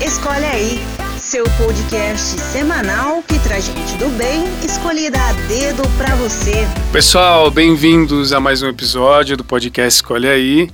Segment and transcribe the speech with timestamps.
[0.00, 0.78] Escolhe aí,
[1.18, 6.52] seu podcast semanal que traz gente do bem escolhida a dedo pra você.
[6.92, 10.70] Pessoal, bem-vindos a mais um episódio do podcast Escolhe aí.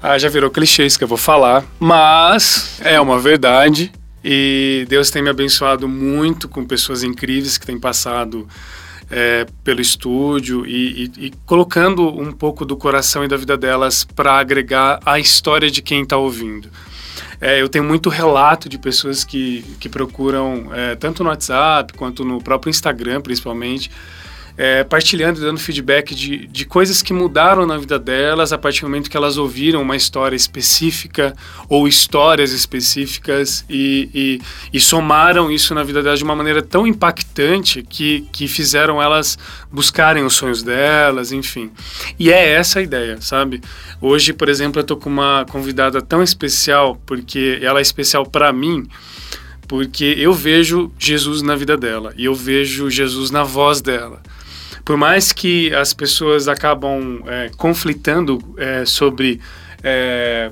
[0.00, 3.90] Ah, já virou clichê isso que eu vou falar, mas é uma verdade.
[4.24, 8.46] E Deus tem me abençoado muito com pessoas incríveis que têm passado
[9.10, 14.04] é, pelo estúdio e, e, e, colocando um pouco do coração e da vida delas
[14.04, 16.70] para agregar a história de quem está ouvindo.
[17.44, 22.24] É, eu tenho muito relato de pessoas que, que procuram, é, tanto no WhatsApp quanto
[22.24, 23.90] no próprio Instagram, principalmente,
[24.56, 28.82] é, partilhando e dando feedback de, de coisas que mudaram na vida delas a partir
[28.82, 31.34] do momento que elas ouviram uma história específica
[31.68, 34.40] ou histórias específicas e, e,
[34.72, 39.38] e somaram isso na vida delas de uma maneira tão impactante que, que fizeram elas
[39.70, 41.70] buscarem os sonhos delas, enfim.
[42.18, 43.60] E é essa a ideia, sabe?
[44.00, 48.52] Hoje, por exemplo, eu tô com uma convidada tão especial, porque ela é especial para
[48.52, 48.86] mim,
[49.66, 54.20] porque eu vejo Jesus na vida dela e eu vejo Jesus na voz dela
[54.84, 59.40] por mais que as pessoas acabam é, conflitando é, sobre
[59.82, 60.50] é,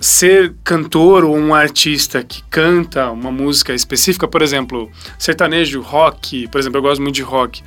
[0.00, 6.60] ser cantor ou um artista que canta uma música específica, por exemplo, sertanejo, rock, por
[6.60, 7.62] exemplo, eu gosto muito de rock.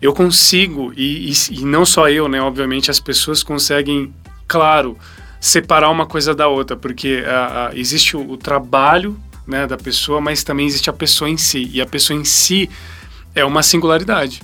[0.00, 2.40] Eu consigo, e, e, e não só eu, né?
[2.40, 4.12] Obviamente, as pessoas conseguem,
[4.46, 4.96] claro,
[5.40, 10.20] separar uma coisa da outra, porque a, a, existe o, o trabalho né, da pessoa,
[10.20, 11.68] mas também existe a pessoa em si.
[11.72, 12.70] E a pessoa em si
[13.34, 14.40] é uma singularidade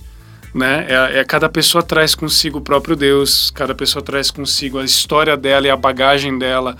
[0.54, 0.86] né?
[0.88, 5.36] É, é, cada pessoa traz consigo o próprio Deus, cada pessoa traz consigo a história
[5.36, 6.76] dela e a bagagem dela,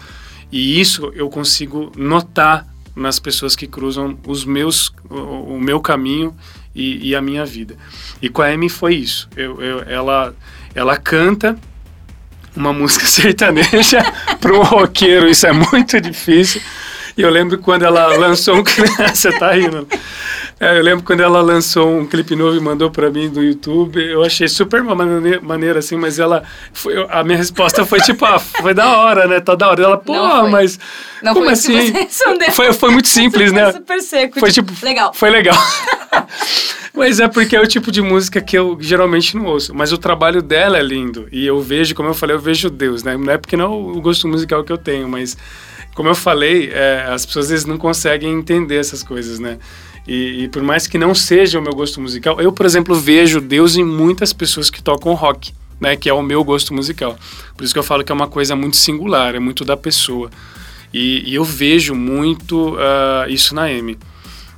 [0.53, 2.65] e isso eu consigo notar
[2.95, 6.35] nas pessoas que cruzam os meus, o, o meu caminho
[6.73, 7.77] e, e, a minha vida.
[8.23, 9.29] E com a Amy foi isso.
[9.37, 10.33] Eu, eu, ela,
[10.75, 11.59] ela canta
[12.55, 14.01] uma música sertaneja
[14.41, 16.63] para um roqueiro, isso é muito difícil.
[17.17, 18.65] E eu lembro quando ela lançou um.
[19.15, 19.87] Você tá rindo.
[20.59, 24.03] É, eu lembro quando ela lançou um clipe novo e mandou para mim do YouTube.
[24.03, 26.43] Eu achei super maneira, maneira assim, mas ela.
[26.73, 29.41] Foi, a minha resposta foi tipo, ah, foi da hora, né?
[29.41, 29.83] Tá da hora.
[29.83, 30.79] Ela, pô, mas.
[31.23, 31.93] Não como assim?
[32.53, 33.73] Foi, foi muito simples, né?
[33.73, 34.41] super seco.
[34.41, 34.73] Foi tipo.
[34.83, 35.15] Legal.
[35.15, 35.57] Foi legal.
[36.97, 39.75] Mas é porque é o tipo de música que eu geralmente não ouço.
[39.75, 41.27] Mas o trabalho dela é lindo.
[41.33, 43.17] E eu vejo, como eu falei, eu vejo Deus, né?
[43.17, 45.37] Não é porque não é o gosto musical que eu tenho, mas
[45.95, 49.59] como eu falei, é, as pessoas às vezes não conseguem entender essas coisas, né?
[50.07, 53.41] E, e, por mais que não seja o meu gosto musical, eu, por exemplo, vejo
[53.41, 55.97] Deus em muitas pessoas que tocam rock, né?
[55.97, 57.17] Que é o meu gosto musical.
[57.57, 60.31] Por isso que eu falo que é uma coisa muito singular, é muito da pessoa.
[60.93, 63.97] E, e eu vejo muito uh, isso na M.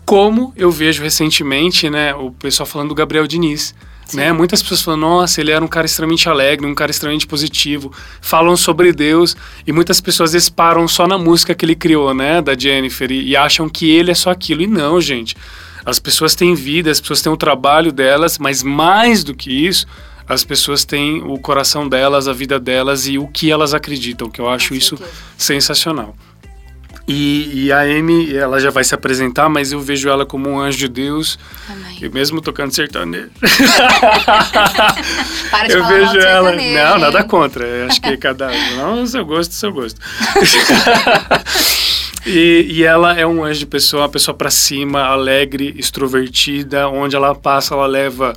[0.04, 2.14] Como eu vejo recentemente, né?
[2.14, 3.75] O pessoal falando do Gabriel Diniz
[4.15, 4.33] né?
[4.33, 8.56] Muitas pessoas falam, nossa, ele era um cara extremamente alegre, um cara extremamente positivo, falam
[8.56, 9.37] sobre Deus
[9.67, 13.28] e muitas pessoas vezes param só na música que ele criou, né, da Jennifer e,
[13.28, 15.37] e acham que ele é só aquilo e não, gente.
[15.84, 19.87] As pessoas têm vida, as pessoas têm o trabalho delas, mas mais do que isso,
[20.28, 24.41] as pessoas têm o coração delas, a vida delas e o que elas acreditam, que
[24.41, 24.99] eu acho isso
[25.38, 26.17] sensacional.
[27.09, 30.59] E, e, a Amy, ela já vai se apresentar, mas eu vejo ela como um
[30.59, 31.39] anjo de Deus.
[31.69, 31.99] Amém.
[32.03, 33.31] E mesmo tocando sertanejo.
[35.50, 36.50] Para de eu vejo ela.
[36.53, 37.87] Não, nada contra.
[37.87, 40.00] Acho que cada um, o seu gosto, seu gosto.
[42.26, 47.14] E, e, ela é um anjo de pessoa, uma pessoa para cima, alegre, extrovertida, onde
[47.14, 48.32] ela passa, ela leva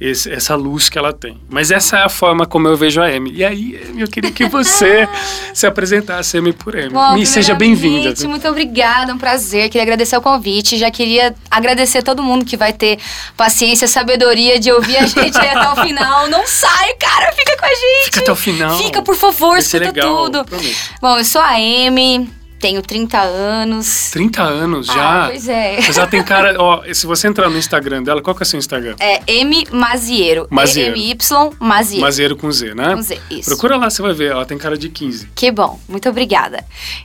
[0.00, 1.40] esse, essa luz que ela tem.
[1.50, 3.32] Mas essa é a forma como eu vejo a Amy.
[3.32, 5.08] E aí, eu queria que você
[5.52, 6.90] se apresentasse Amy por Amy.
[6.90, 8.14] Bom, Me seja bem-vinda.
[8.28, 9.68] Muito obrigada, um prazer.
[9.68, 10.76] Queria agradecer o convite.
[10.76, 13.00] Já queria agradecer a todo mundo que vai ter
[13.36, 16.28] paciência, sabedoria de ouvir a gente até o final.
[16.30, 18.04] Não sai, cara, fica com a gente.
[18.04, 18.78] Fica até o final.
[18.78, 20.44] Fica, por favor, escuta tudo.
[20.44, 20.76] Prometo.
[21.00, 22.28] Bom, eu sou a Amy
[22.64, 24.10] tenho 30 anos.
[24.10, 25.24] 30 anos já?
[25.24, 25.76] Ah, pois é.
[25.86, 26.56] Mas ela tem cara.
[26.58, 28.96] Ó, se você entrar no Instagram dela, qual que é o seu Instagram?
[28.98, 30.46] É M Maziero.
[30.48, 30.96] Maziero.
[30.96, 31.14] M-Y
[31.60, 32.00] Maziero.
[32.00, 32.94] Maziero com Z, né?
[32.94, 33.50] Com Z, isso.
[33.50, 34.30] Procura lá, você vai ver.
[34.30, 35.28] Ela tem cara de 15.
[35.34, 35.78] Que bom.
[35.86, 36.64] Muito obrigada.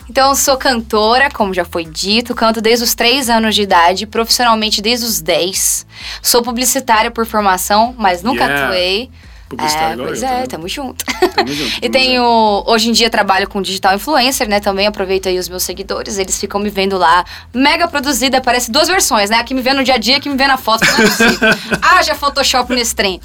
[0.09, 2.33] Então, eu sou cantora, como já foi dito.
[2.33, 5.85] Canto desde os 3 anos de idade, profissionalmente desde os 10.
[6.21, 8.67] Sou publicitária por formação, mas nunca yeah.
[8.67, 9.09] atuei
[9.49, 11.03] publicitário é, igual pois eu, é, tamo junto.
[11.35, 11.79] Tamo junto.
[11.83, 12.23] e tenho,
[12.67, 16.39] hoje em dia trabalho com digital influencer, né, também aproveito aí os meus seguidores, eles
[16.39, 19.95] ficam me vendo lá, mega produzida, parece duas versões, né, aqui me vê no dia
[19.95, 23.19] a dia, aqui me vê na foto, é Haja Photoshop nesse trem.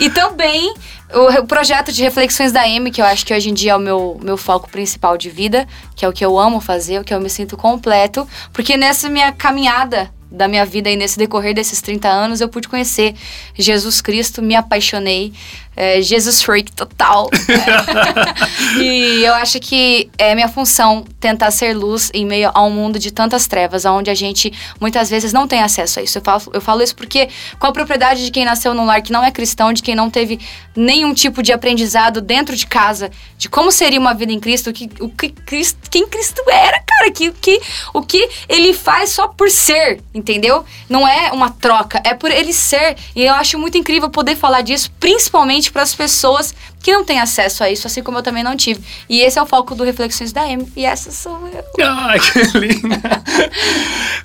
[0.00, 0.74] E também
[1.14, 3.76] o, o, projeto de reflexões da M, que eu acho que hoje em dia é
[3.76, 7.04] o meu, meu foco principal de vida, que é o que eu amo fazer, o
[7.04, 11.54] que eu me sinto completo, porque nessa minha caminhada da minha vida e nesse decorrer
[11.54, 13.14] desses 30 anos eu pude conhecer
[13.54, 15.32] Jesus Cristo, me apaixonei,
[15.78, 17.30] é, Jesus freak total.
[18.82, 22.98] e eu acho que é minha função tentar ser luz em meio a um mundo
[22.98, 26.18] de tantas trevas, onde a gente muitas vezes não tem acesso a isso.
[26.18, 27.28] Eu falo, eu falo isso porque
[27.60, 30.10] com a propriedade de quem nasceu num lar que não é cristão, de quem não
[30.10, 30.40] teve
[30.74, 34.72] nenhum tipo de aprendizado dentro de casa, de como seria uma vida em Cristo, o
[34.72, 37.60] que, o que Cristo, quem Cristo era, cara, que, que,
[37.94, 40.64] o que ele faz só por ser, entendeu?
[40.88, 42.96] Não é uma troca, é por ele ser.
[43.14, 47.20] E eu acho muito incrível poder falar disso, principalmente para as pessoas que não têm
[47.20, 48.80] acesso a isso, assim como eu também não tive.
[49.08, 51.64] E esse é o foco do Reflexões da M, e essa sou eu.
[51.86, 53.00] Ai, que linda!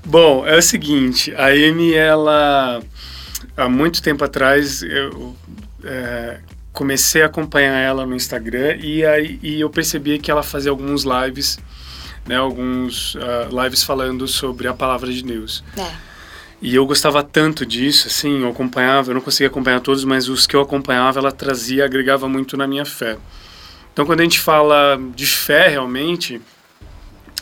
[0.06, 2.82] Bom, é o seguinte, a Amy, ela,
[3.58, 5.36] há muito tempo atrás, eu
[5.84, 6.40] é,
[6.72, 11.04] comecei a acompanhar ela no Instagram e, aí, e eu percebi que ela fazia alguns
[11.04, 11.60] lives,
[12.26, 15.64] né, alguns uh, lives falando sobre a palavra de Deus.
[15.78, 16.13] É.
[16.64, 20.48] E eu gostava tanto disso, assim, eu acompanhava, eu não conseguia acompanhar todos, mas os
[20.48, 23.18] que eu acompanhava, ela trazia, agregava muito na minha fé.
[23.92, 26.40] Então, quando a gente fala de fé, realmente,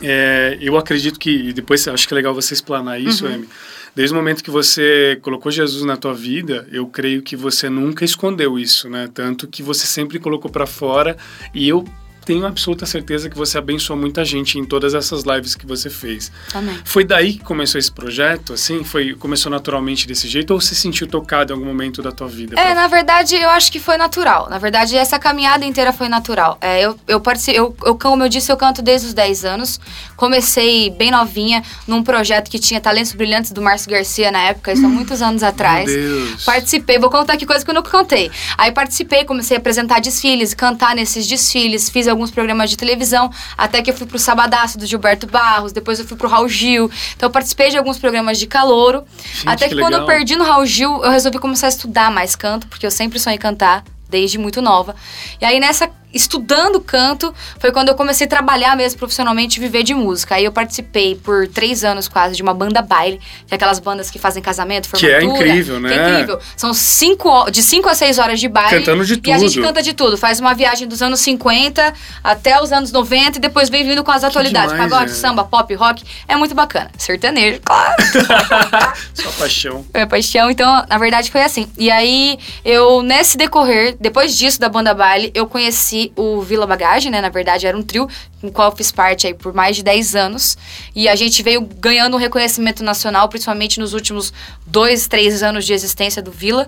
[0.02, 3.34] é, eu acredito que, e depois acho que é legal você explanar isso, uhum.
[3.34, 3.48] Amy,
[3.94, 8.04] desde o momento que você colocou Jesus na tua vida, eu creio que você nunca
[8.04, 9.08] escondeu isso, né?
[9.14, 11.16] Tanto que você sempre colocou para fora,
[11.54, 11.84] e eu
[12.24, 16.30] tenho absoluta certeza que você abençoou muita gente em todas essas lives que você fez.
[16.54, 16.78] Amém.
[16.84, 18.84] Foi daí que começou esse projeto, assim?
[18.84, 22.58] Foi começou naturalmente desse jeito ou se sentiu tocado em algum momento da tua vida?
[22.58, 22.74] É, pra...
[22.74, 24.48] na verdade, eu acho que foi natural.
[24.48, 26.58] Na verdade, essa caminhada inteira foi natural.
[26.60, 29.80] É, eu, eu, participei, eu, eu, como eu disse, eu canto desde os 10 anos.
[30.16, 34.86] Comecei bem novinha num projeto que tinha Talentos Brilhantes do Márcio Garcia na época, isso
[34.86, 35.90] há muitos anos atrás.
[35.90, 36.44] Meu Deus.
[36.44, 38.30] Participei, vou contar aqui coisas que eu nunca contei.
[38.56, 43.82] Aí participei, comecei a apresentar desfiles, cantar nesses desfiles, fiz alguns programas de televisão, até
[43.82, 46.90] que eu fui pro Sabadaço do Gilberto Barros, depois eu fui pro Raul Gil.
[47.16, 49.04] Então eu participei de alguns programas de calouro.
[49.34, 50.16] Gente, até que, que quando eu legal.
[50.16, 53.38] perdi no Raul Gil, eu resolvi começar a estudar mais canto, porque eu sempre sonhei
[53.38, 54.94] cantar desde muito nova.
[55.40, 59.94] E aí nessa estudando canto foi quando eu comecei a trabalhar mesmo profissionalmente viver de
[59.94, 60.34] música.
[60.36, 64.10] Aí eu participei por três anos quase de uma banda baile, que é aquelas bandas
[64.10, 65.48] que fazem casamento, Que é formatura.
[65.48, 65.88] incrível, né?
[65.88, 66.40] Que é incrível.
[66.56, 68.78] São cinco, de 5 a 6 horas de baile.
[68.78, 69.64] Cantando de E a gente tudo.
[69.66, 70.16] canta de tudo.
[70.18, 71.92] Faz uma viagem dos anos 50
[72.22, 74.72] até os anos 90 e depois vem vindo com as atualidades.
[74.72, 75.14] demais, Pagode, é.
[75.14, 76.02] samba, pop, rock.
[76.26, 76.90] É muito bacana.
[76.98, 77.94] Sertanejo, claro.
[79.14, 79.84] Sua paixão.
[79.94, 81.68] Minha paixão, então, na verdade, foi assim.
[81.78, 87.12] E aí, eu, nesse decorrer, depois disso, da banda baile, eu conheci o Vila Bagagem,
[87.12, 87.20] né?
[87.20, 88.08] Na verdade, era um trio
[88.42, 90.58] com o qual eu fiz parte aí por mais de 10 anos.
[90.94, 94.32] E a gente veio ganhando um reconhecimento nacional, principalmente nos últimos
[94.66, 96.66] dois, três anos de existência do Vila.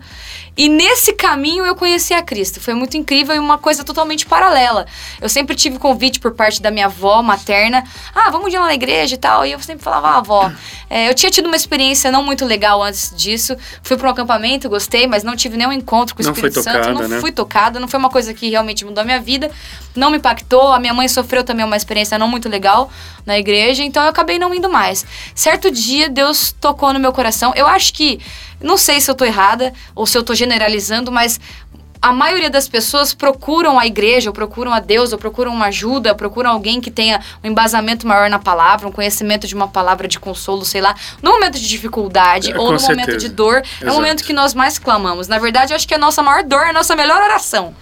[0.56, 2.61] E nesse caminho eu conheci a Cristo.
[2.61, 4.87] Foi muito incrível e uma coisa totalmente paralela.
[5.21, 7.82] Eu sempre tive convite por parte da minha avó materna.
[8.15, 9.44] Ah, vamos ir lá na igreja e tal.
[9.44, 10.53] E eu sempre falava, ah, avó,
[10.88, 13.56] é, eu tinha tido uma experiência não muito legal antes disso.
[13.82, 16.62] Fui para um acampamento, gostei, mas não tive nenhum encontro com o Não foi Espírito
[16.62, 16.79] Santo.
[16.79, 17.21] tocada, não né?
[17.21, 19.50] fui tocada, não foi uma coisa que realmente mudou a minha vida.
[19.97, 20.73] Não me impactou.
[20.73, 22.90] A minha mãe sofreu também uma experiência não muito legal
[23.26, 25.05] na igreja, então eu acabei não indo mais.
[25.34, 27.52] Certo dia, Deus tocou no meu coração.
[27.56, 28.20] Eu acho que,
[28.61, 31.40] não sei se eu tô errada ou se eu tô generalizando, mas
[32.02, 36.14] a maioria das pessoas procuram a igreja, ou procuram a Deus, ou procuram uma ajuda,
[36.14, 40.20] procuram alguém que tenha um embasamento maior na palavra, um conhecimento de uma palavra de
[40.20, 43.19] consolo, sei lá, no momento de dificuldade É, ou no momento certeza.
[43.19, 43.55] de dor.
[43.55, 43.94] É o Exato.
[43.94, 45.28] momento que nós mais clamamos.
[45.28, 47.75] Na verdade, eu acho que a nossa maior dor é a nossa melhor oração.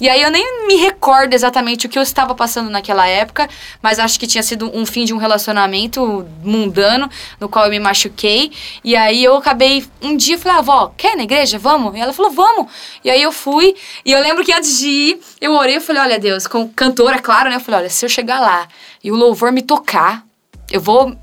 [0.00, 3.48] E aí eu nem me recordo exatamente o que eu estava passando naquela época,
[3.82, 7.08] mas acho que tinha sido um fim de um relacionamento mundano,
[7.38, 8.52] no qual eu me machuquei.
[8.82, 11.58] E aí eu acabei, um dia eu falei, ah, avó, quer ir na igreja?
[11.58, 11.94] Vamos?
[11.96, 12.66] E ela falou, vamos.
[13.04, 16.02] E aí eu fui, e eu lembro que antes de ir, eu orei, eu falei,
[16.02, 17.56] olha Deus, com cantora, claro, né?
[17.56, 18.66] Eu falei, olha, se eu chegar lá
[19.02, 20.24] e o louvor me tocar,
[20.70, 21.16] eu vou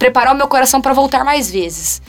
[0.00, 2.00] preparar o meu coração para voltar mais vezes.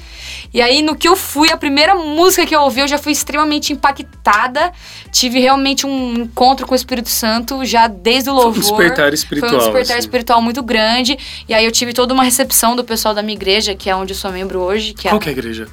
[0.53, 3.12] E aí, no que eu fui, a primeira música que eu ouvi, eu já fui
[3.12, 4.71] extremamente impactada.
[5.12, 8.53] Tive realmente um encontro com o Espírito Santo já desde o louvor.
[8.53, 10.07] despertar espiritual, Foi um despertar assim.
[10.07, 11.17] espiritual muito grande.
[11.50, 14.13] E aí eu tive toda uma recepção do pessoal da minha igreja, que é onde
[14.13, 14.93] eu sou membro hoje.
[14.93, 15.67] Que é, Qual que é a igreja?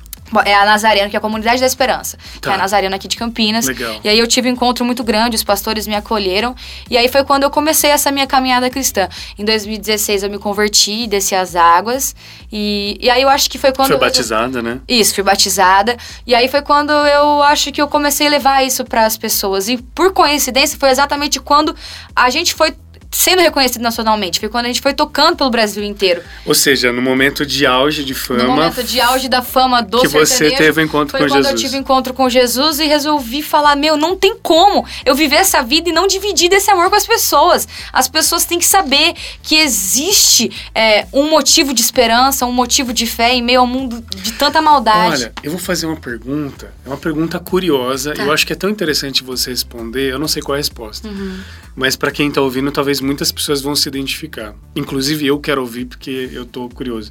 [0.45, 2.17] É a Nazarena, que é a Comunidade da Esperança.
[2.35, 2.53] Que Tá.
[2.53, 3.67] é a Nazarena aqui de Campinas.
[3.67, 4.01] Legal.
[4.05, 6.55] E aí eu tive um encontro muito grande, os pastores me acolheram.
[6.91, 9.09] E aí foi quando eu comecei essa minha caminhada cristã.
[9.39, 12.15] Em 2016 eu me converti, desci as águas.
[12.53, 13.89] E, e aí eu acho que foi quando...
[13.89, 14.81] Foi eu- batizada, né?
[14.89, 15.97] isso, fui batizada.
[16.27, 19.69] E aí foi quando eu acho que eu comecei a levar isso para as pessoas.
[19.69, 21.75] E por coincidência foi exatamente quando
[22.15, 22.75] a gente foi
[23.11, 24.41] sendo reconhecido nacionalmente.
[24.41, 26.23] Foi quando a gente foi tocando pelo Brasil inteiro.
[26.45, 28.45] Ou seja, no momento de auge de fama.
[28.45, 31.45] No momento de auge da fama do que você teve um encontro foi com quando
[31.45, 31.63] Jesus.
[31.63, 35.63] eu tive encontro com Jesus e resolvi falar: meu, não tem como eu viver essa
[35.63, 37.67] vida e não dividir desse amor com as pessoas.
[37.93, 43.07] As pessoas têm que saber que existe é, um motivo de esperança, um motivo de
[43.07, 45.23] fé em meio ao mundo de tanta maldade.
[45.23, 46.73] Olha, eu vou fazer uma pergunta.
[46.85, 48.15] É uma pergunta curiosa.
[48.15, 48.23] Tá.
[48.23, 50.13] Eu acho que é tão interessante você responder.
[50.13, 51.09] Eu não sei qual é a resposta.
[51.09, 51.41] Uhum.
[51.75, 54.55] Mas para quem tá ouvindo, talvez muitas pessoas vão se identificar.
[54.75, 57.11] Inclusive eu quero ouvir porque eu tô curioso.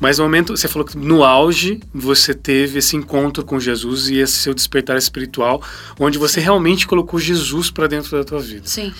[0.00, 4.18] Mas no momento, você falou que no auge você teve esse encontro com Jesus e
[4.18, 5.62] esse seu despertar espiritual,
[5.98, 8.66] onde você realmente colocou Jesus para dentro da tua vida.
[8.66, 8.92] Sim.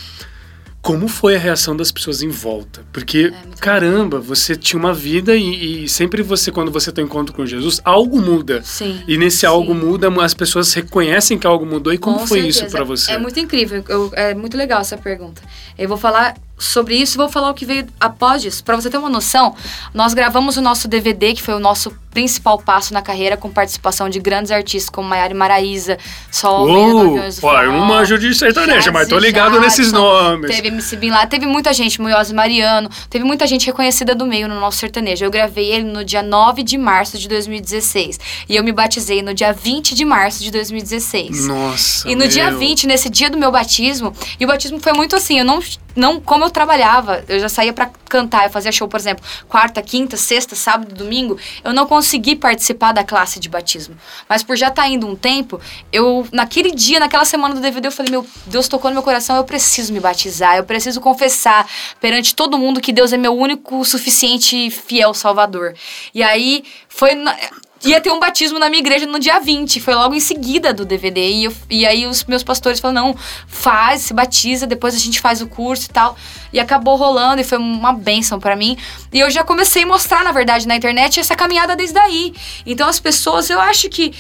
[0.83, 2.85] Como foi a reação das pessoas em volta?
[2.93, 7.33] Porque, É, caramba, você tinha uma vida e, e sempre você, quando você tem encontro
[7.33, 8.61] com Jesus, algo muda.
[8.65, 9.01] Sim.
[9.07, 9.47] E nesse Sim.
[9.47, 11.93] algo muda, as pessoas reconhecem que algo mudou.
[11.93, 12.65] E como Com foi certeza.
[12.67, 13.13] isso para você?
[13.13, 15.41] É muito incrível, eu- é muito legal essa pergunta.
[15.79, 18.63] Eu vou falar sobre isso vou falar o que veio após isso.
[18.65, 19.55] Pra você ter uma noção,
[19.93, 24.09] nós gravamos o nosso DVD, que foi o nosso principal passo na carreira, com participação
[24.09, 25.99] de grandes artistas como Maiara Maraíza,
[26.31, 27.01] Sol, Uou!
[27.01, 30.55] Aviões do Ó, eu não Forró, manjo de sertaneja, mas tô ligado nesses nomes.
[30.55, 34.27] Teve MC Bin lá, teve muita gente, Munhoz e Mariano, teve muita gente reconhecida do
[34.27, 35.25] meio no nosso sertanejo.
[35.25, 38.21] Eu gravei ele no dia 9 de março de 2016.
[38.49, 41.47] E eu me batizei no dia 20 de março de 2016.
[41.47, 42.09] Nossa.
[42.09, 42.59] E no dia meu.
[42.59, 45.61] 20, nesse dia do meu batismo, e o batismo foi muito assim, eu não,
[45.95, 49.81] não como eu trabalhava, eu já saía pra cantar, eu fazia show, por exemplo, quarta,
[49.83, 53.97] quinta, sexta, sábado, domingo, eu não consegui participar da classe de batismo.
[54.29, 55.61] Mas por já estar indo um tempo,
[55.93, 59.37] eu naquele dia, naquela semana do DVD, eu falei, meu, Deus tocou no meu coração,
[59.37, 61.67] eu preciso me batizar, eu preciso confessar
[62.01, 65.75] perante todo mundo que Deus é meu único, suficiente fiel salvador.
[66.15, 67.37] E aí foi na-
[67.85, 70.85] Ia ter um batismo na minha igreja no dia 20, foi logo em seguida do
[70.85, 71.21] DVD.
[71.31, 73.17] E, eu- e aí os meus pastores falaram: não,
[73.49, 76.17] faz, se batiza, depois a gente faz o curso e tal.
[76.53, 78.77] E acabou rolando e foi uma bênção pra mim.
[79.13, 82.33] E eu já comecei a mostrar, na verdade, na internet essa caminhada desde aí.
[82.65, 84.15] Então as pessoas, eu acho que.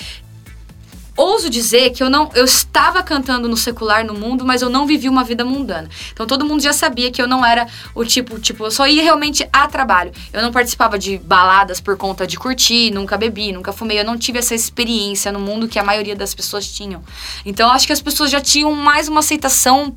[1.16, 4.86] Ouso dizer que eu não, eu estava cantando no secular no mundo, mas eu não
[4.86, 5.88] vivi uma vida mundana.
[6.12, 9.02] Então todo mundo já sabia que eu não era o tipo, tipo, eu só ia
[9.02, 10.12] realmente a trabalho.
[10.32, 14.00] Eu não participava de baladas por conta de curtir, nunca bebi, nunca fumei.
[14.00, 17.02] Eu não tive essa experiência no mundo que a maioria das pessoas tinham.
[17.44, 19.94] Então acho que as pessoas já tinham mais uma aceitação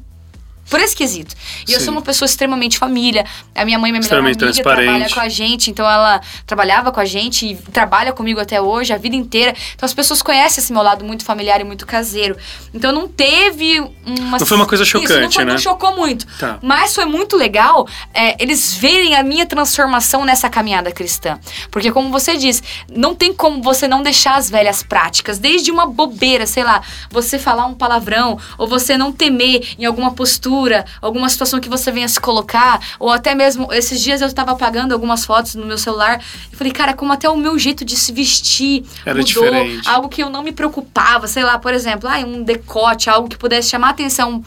[0.69, 1.35] por esse quesito.
[1.67, 1.85] E eu Sim.
[1.85, 3.25] sou uma pessoa extremamente família.
[3.53, 5.69] A minha mãe, minha melhor amiga, trabalha com a gente.
[5.69, 9.53] Então ela trabalhava com a gente e trabalha comigo até hoje, a vida inteira.
[9.75, 12.35] Então as pessoas conhecem esse meu lado muito familiar e muito caseiro.
[12.73, 14.39] Então não teve uma.
[14.39, 15.51] Não foi uma coisa Isso, não, chocante, foi, né?
[15.51, 16.25] não chocou muito.
[16.39, 16.57] Tá.
[16.61, 21.39] Mas foi muito legal é, eles verem a minha transformação nessa caminhada cristã.
[21.69, 25.85] Porque, como você diz, não tem como você não deixar as velhas práticas, desde uma
[25.85, 30.54] bobeira, sei lá, você falar um palavrão, ou você não temer em alguma postura,
[31.01, 34.93] alguma situação que você venha se colocar, ou até mesmo, esses dias eu estava apagando
[34.93, 36.21] algumas fotos no meu celular
[36.51, 39.87] e falei, cara, como até o meu jeito de se vestir Era mudou, diferente.
[39.89, 43.37] algo que eu não me preocupava, sei lá, por exemplo, ai, um decote, algo que
[43.37, 44.43] pudesse chamar atenção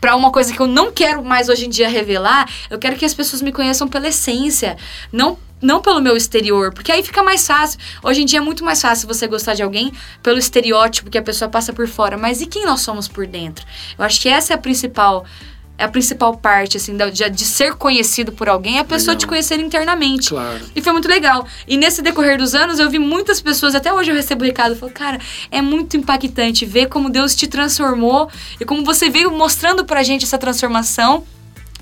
[0.00, 3.04] pra uma coisa que eu não quero mais hoje em dia revelar, eu quero que
[3.04, 4.76] as pessoas me conheçam pela essência,
[5.12, 7.78] não não pelo meu exterior, porque aí fica mais fácil.
[8.02, 11.22] Hoje em dia é muito mais fácil você gostar de alguém pelo estereótipo que a
[11.22, 13.64] pessoa passa por fora, mas e quem nós somos por dentro?
[13.96, 15.24] Eu acho que essa é a principal
[15.78, 19.18] é a principal parte assim de, de ser conhecido por alguém, é a pessoa Legal.
[19.18, 20.28] te conhecer internamente.
[20.28, 20.60] Claro.
[20.74, 21.46] E foi muito legal.
[21.66, 24.76] E nesse decorrer dos anos, eu vi muitas pessoas, até hoje eu recebo recado, eu
[24.76, 25.18] falo, cara,
[25.50, 30.24] é muito impactante ver como Deus te transformou e como você veio mostrando pra gente
[30.24, 31.24] essa transformação.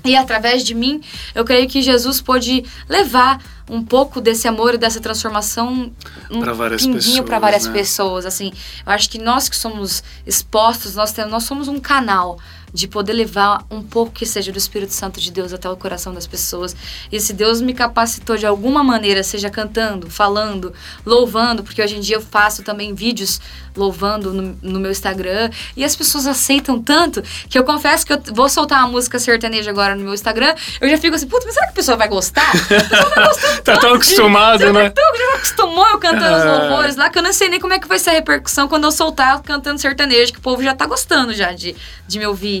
[0.03, 0.99] E através de mim,
[1.35, 5.91] eu creio que Jesus pôde levar um pouco desse amor e dessa transformação
[6.29, 7.71] um Pra várias pinguinho para pessoas, várias né?
[7.73, 8.51] pessoas, assim.
[8.85, 12.39] Eu acho que nós que somos expostos, nós temos, nós somos um canal
[12.73, 16.13] de poder levar um pouco que seja do Espírito Santo de Deus até o coração
[16.13, 16.75] das pessoas.
[17.11, 20.73] E se Deus me capacitou de alguma maneira, seja cantando, falando,
[21.05, 23.41] louvando, porque hoje em dia eu faço também vídeos
[23.75, 28.21] louvando no, no meu Instagram, e as pessoas aceitam tanto que eu confesso que eu
[28.33, 31.53] vou soltar uma música sertaneja agora no meu Instagram, eu já fico assim, puta, mas
[31.53, 32.51] será que a pessoa vai gostar?
[32.51, 34.89] Pessoa Tá tão acostumado, Você né?
[34.89, 36.57] tá tão- já acostumou eu cantando os Ah.
[36.67, 38.83] louvores lá, que eu não sei nem como é que vai ser a repercussão quando
[38.85, 41.73] eu soltar cantando sertanejo, que o povo já tá gostando já de,
[42.07, 42.60] de me ouvir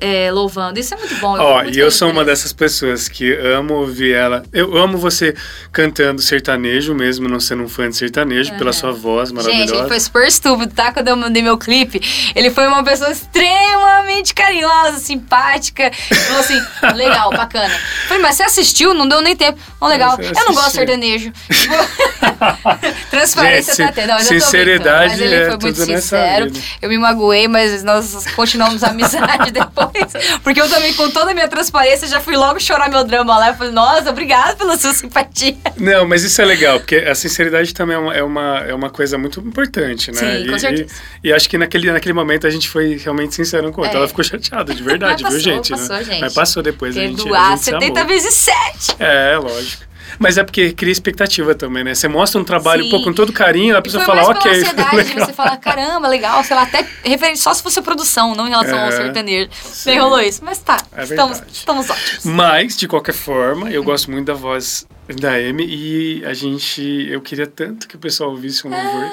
[0.00, 0.78] é, louvando.
[0.78, 1.32] Isso é muito bom.
[1.32, 4.42] Ó, fico muito e eu sou uma dessas pessoas que amo ouvir ela.
[4.52, 5.34] Eu amo você
[5.72, 9.74] cantando sertanejo, mesmo não sendo um fã de sertanejo, pela sua voz Gente, maravilhosa.
[9.74, 10.92] ele foi super estúpido, tá?
[10.92, 12.00] Quando eu mandei meu clipe,
[12.34, 15.90] ele foi uma pessoa extremamente carinhosa, simpática.
[15.92, 16.60] Falou assim,
[16.96, 17.74] legal, bacana.
[18.08, 18.94] Falei, mas você assistiu?
[18.94, 19.58] Não deu nem tempo.
[19.80, 20.16] Não, legal.
[20.16, 21.32] Mas eu Eu não gosto de sertanejo.
[23.10, 24.08] Transparência Gente, tá tendo.
[24.08, 26.52] Não, eu sinceridade brincando, Mas ele é foi muito sincero.
[26.80, 28.92] Eu me magoei, mas nós continuamos a
[29.28, 29.52] amizade.
[29.52, 30.40] depois.
[30.42, 33.48] Porque eu também, com toda a minha transparência, já fui logo chorar meu drama lá.
[33.48, 35.56] Eu falei, nossa, obrigada pela sua simpatia.
[35.76, 38.90] Não, mas isso é legal, porque a sinceridade também é uma, é uma, é uma
[38.90, 40.18] coisa muito importante, né?
[40.18, 40.94] Sim, com e, certeza.
[41.22, 43.84] E, e acho que naquele, naquele momento a gente foi realmente sincero com.
[43.84, 43.94] É.
[43.94, 45.70] Ela ficou chateada, de verdade, Mas viu, passou, gente?
[45.70, 46.04] passou, né?
[46.04, 46.20] gente.
[46.20, 48.06] Mas passou depois, a gente, a Perdoar gente se 70 amou.
[48.06, 48.96] vezes 7.
[48.98, 49.89] É, lógico.
[50.18, 51.94] Mas é porque cria expectativa também, né?
[51.94, 52.90] Você mostra um trabalho Sim.
[52.90, 54.50] pô, com todo carinho, a pessoa fala, ok.
[54.50, 55.26] ansiedade de legal.
[55.26, 58.50] você falar, caramba, legal, sei lá, até referente só se fosse a produção, não em
[58.50, 59.50] relação ao É, sertanejo.
[59.62, 59.98] sim.
[59.98, 62.24] Rolou isso, mas tá, É estamos, estamos ótimos.
[62.24, 64.86] Mas, de qualquer forma, eu gosto muito da voz
[65.18, 66.80] da Amy e a gente.
[67.10, 69.10] Eu queria tanto que o pessoal ouvisse um louvor.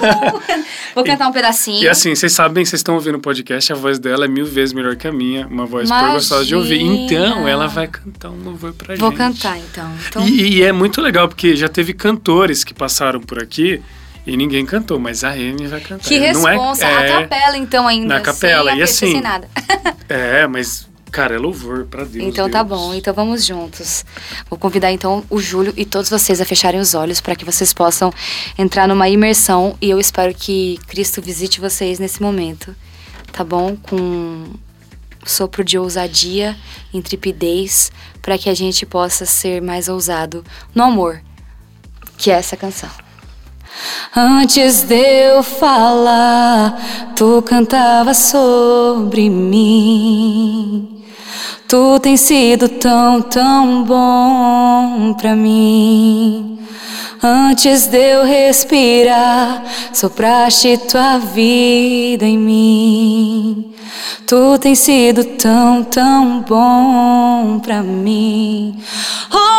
[0.00, 0.62] Tá.
[0.94, 1.82] Vou cantar um pedacinho.
[1.82, 4.72] E assim, vocês sabem, vocês estão ouvindo o podcast, a voz dela é mil vezes
[4.72, 6.80] melhor que a minha, uma voz super gostosa de ouvir.
[6.80, 7.04] Imagina.
[7.06, 9.18] Então, ela vai cantar um louvor pra Vou gente.
[9.18, 9.92] cantar então.
[10.08, 13.82] então E, e é muito legal, porque já teve cantores que passaram por aqui
[14.26, 16.06] e ninguém cantou, mas a Amy vai cantar.
[16.08, 16.86] que Não é- responsa.
[16.86, 18.14] é, A capela, então, ainda.
[18.14, 19.48] Na capela, sem e assim, sem nada.
[20.08, 22.26] É, mas, cara, é louvor pra Deus.
[22.26, 22.80] Então tá Deus.
[22.80, 24.04] bom, então vamos juntos.
[24.48, 27.72] Vou convidar então o Júlio e todos vocês a fecharem os olhos para que vocês
[27.72, 28.10] possam
[28.58, 32.74] entrar numa imersão e eu espero que Cristo visite vocês nesse momento,
[33.30, 33.76] tá bom?
[33.76, 34.54] Com
[35.24, 36.56] sopro de ousadia,
[36.92, 37.92] intrepidez,
[38.22, 40.42] para que a gente possa ser mais ousado
[40.74, 41.20] no amor,
[42.16, 42.90] que é essa canção.
[44.14, 50.91] Antes de eu falar, tu cantava sobre mim.
[51.72, 56.58] Tu tens sido tão, tão bom pra mim.
[57.24, 59.62] Antes de eu respirar,
[59.94, 63.72] sopraste tua vida em mim.
[64.26, 68.76] Tu tens sido tão, tão bom pra mim.
[69.32, 69.52] Oh,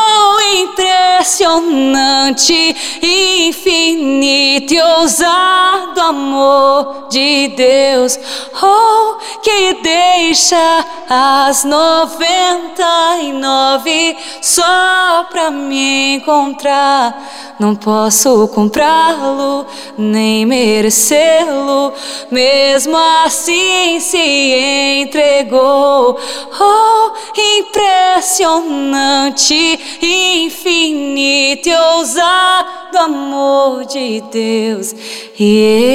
[0.63, 8.17] impressionante, infinito e ousado amor de Deus.
[8.61, 17.15] Oh, que deixa as noventa e nove só pra me encontrar.
[17.59, 19.65] Não posso comprá-lo,
[19.97, 21.91] nem merecê-lo,
[22.31, 22.95] mesmo
[23.25, 26.17] assim se entregou.
[26.59, 27.11] Oh,
[27.59, 34.95] impressionante, infinito e ousado amor de Deus.
[35.39, 35.93] Yes.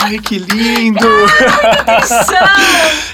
[0.00, 1.00] Ai, que lindo!
[1.00, 1.06] que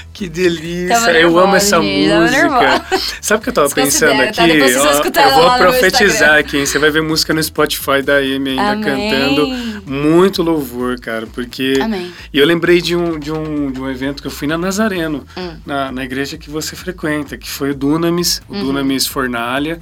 [0.29, 0.89] delícia!
[0.95, 2.85] Tava eu amo essa gente, música.
[3.21, 4.23] Sabe o que eu tava pensando tá?
[4.23, 4.47] aqui?
[4.47, 6.65] Depois vocês vão Ó, eu vou profetizar aqui, hein?
[6.65, 9.11] Você vai ver música no Spotify da Amy ainda Amém.
[9.11, 9.47] cantando.
[9.85, 11.75] Muito louvor, cara, porque.
[11.81, 12.11] Amém.
[12.33, 15.25] E eu lembrei de um, de, um, de um evento que eu fui na Nazareno,
[15.37, 15.55] Hum.
[15.65, 18.61] na, na igreja que você frequenta, que foi o Dunamis, Uhum.
[18.61, 19.79] o Dunamis Fornalha.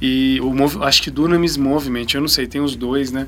[0.00, 3.26] E o acho que Dunamis Movement, eu não sei, tem os dois, né?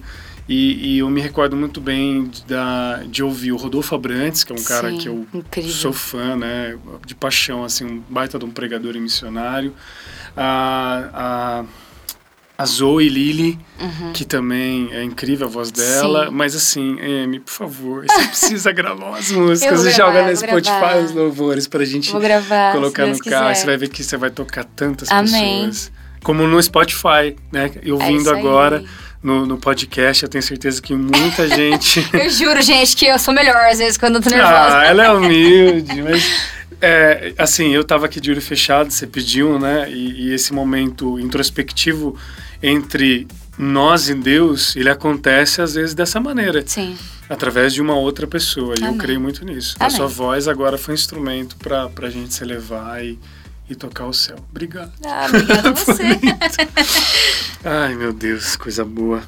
[0.53, 4.51] E, e eu me recordo muito bem de, da, de ouvir o Rodolfo Abrantes, que
[4.53, 5.71] é um cara Sim, que eu incrível.
[5.71, 6.77] sou fã, né?
[7.07, 9.73] De paixão, assim, um baita de um pregador e missionário.
[10.37, 11.65] A,
[12.59, 13.57] a, a Zoe Lilly,
[14.13, 16.23] que também é incrível a voz dela.
[16.25, 16.31] Uhum.
[16.31, 16.35] Sim.
[16.35, 20.97] Mas assim, Amy, por favor, você precisa gravar umas músicas e joga no Spotify gravar.
[20.97, 23.55] os louvores pra gente gravar, colocar no carro.
[23.55, 25.67] Você vai ver que você vai tocar tantas Amém.
[25.67, 25.93] pessoas.
[26.25, 27.71] Como no Spotify, né?
[27.83, 28.43] Eu É vindo isso aí.
[29.23, 32.07] No, no podcast, eu tenho certeza que muita gente.
[32.13, 34.79] Eu juro, gente, que eu sou melhor às vezes quando eu tô nervosa.
[34.79, 36.25] Ah, ela é humilde, mas
[36.81, 39.91] é, assim, eu tava aqui de olho fechado, você pediu, né?
[39.91, 42.17] E, e esse momento introspectivo
[42.63, 43.29] entre
[43.59, 46.97] nós e Deus, ele acontece às vezes dessa maneira, Sim.
[47.29, 48.75] através de uma outra pessoa.
[48.79, 48.99] E eu Amém.
[48.99, 49.77] creio muito nisso.
[49.79, 49.97] A Amém.
[49.97, 53.19] sua voz agora foi um instrumento pra, pra gente se elevar e,
[53.71, 54.37] e tocar o céu.
[54.51, 54.93] Obrigado.
[55.07, 56.03] Ah, obrigada a você.
[57.65, 59.23] Ai, meu Deus, coisa boa.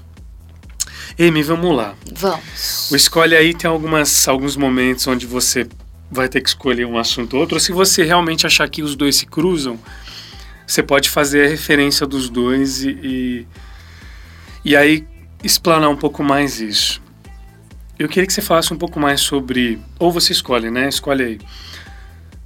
[1.19, 1.95] Amy, vamos lá.
[2.13, 2.91] Vamos.
[2.91, 5.69] O Escolhe Aí tem algumas, alguns momentos onde você
[6.11, 7.55] vai ter que escolher um assunto ou outro.
[7.57, 9.79] Ou se você realmente achar que os dois se cruzam,
[10.67, 13.47] você pode fazer a referência dos dois e, e,
[14.65, 15.07] e aí
[15.45, 17.01] explanar um pouco mais isso.
[17.99, 20.89] Eu queria que você falasse um pouco mais sobre, ou você escolhe, né?
[20.89, 21.41] Escolhe aí.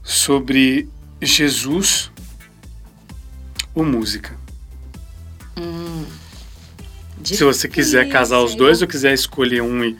[0.03, 0.89] Sobre
[1.21, 2.11] Jesus
[3.75, 4.35] ou música.
[7.25, 9.97] Se você quiser casar os dois ou quiser escolher um e,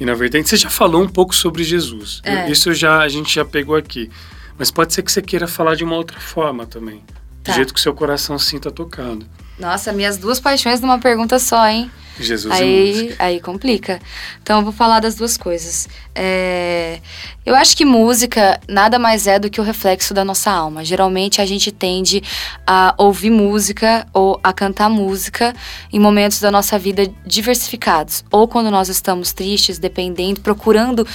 [0.00, 2.22] e na vertente, você já falou um pouco sobre Jesus.
[2.24, 2.50] Eu- É.
[2.50, 4.10] isso já a gente já pegou aqui.
[4.56, 7.02] Mas pode ser que você queira falar de uma outra forma também.
[7.44, 7.52] Tá.
[7.52, 9.26] Do jeito que seu coração sinta tocando.
[9.58, 11.90] Nossa, minhas duas paixões numa pergunta só, hein?
[12.20, 13.24] Jesus aí, e música.
[13.24, 14.00] Aí complica.
[14.42, 15.88] Então eu vou falar das duas coisas.
[16.14, 17.00] É,
[17.46, 20.84] eu acho que música nada mais é do que o reflexo da nossa alma.
[20.84, 22.22] Geralmente a gente tende
[22.66, 25.54] a ouvir música ou a cantar música
[25.92, 28.24] em momentos da nossa vida diversificados.
[28.30, 31.06] Ou quando nós estamos tristes, dependendo, procurando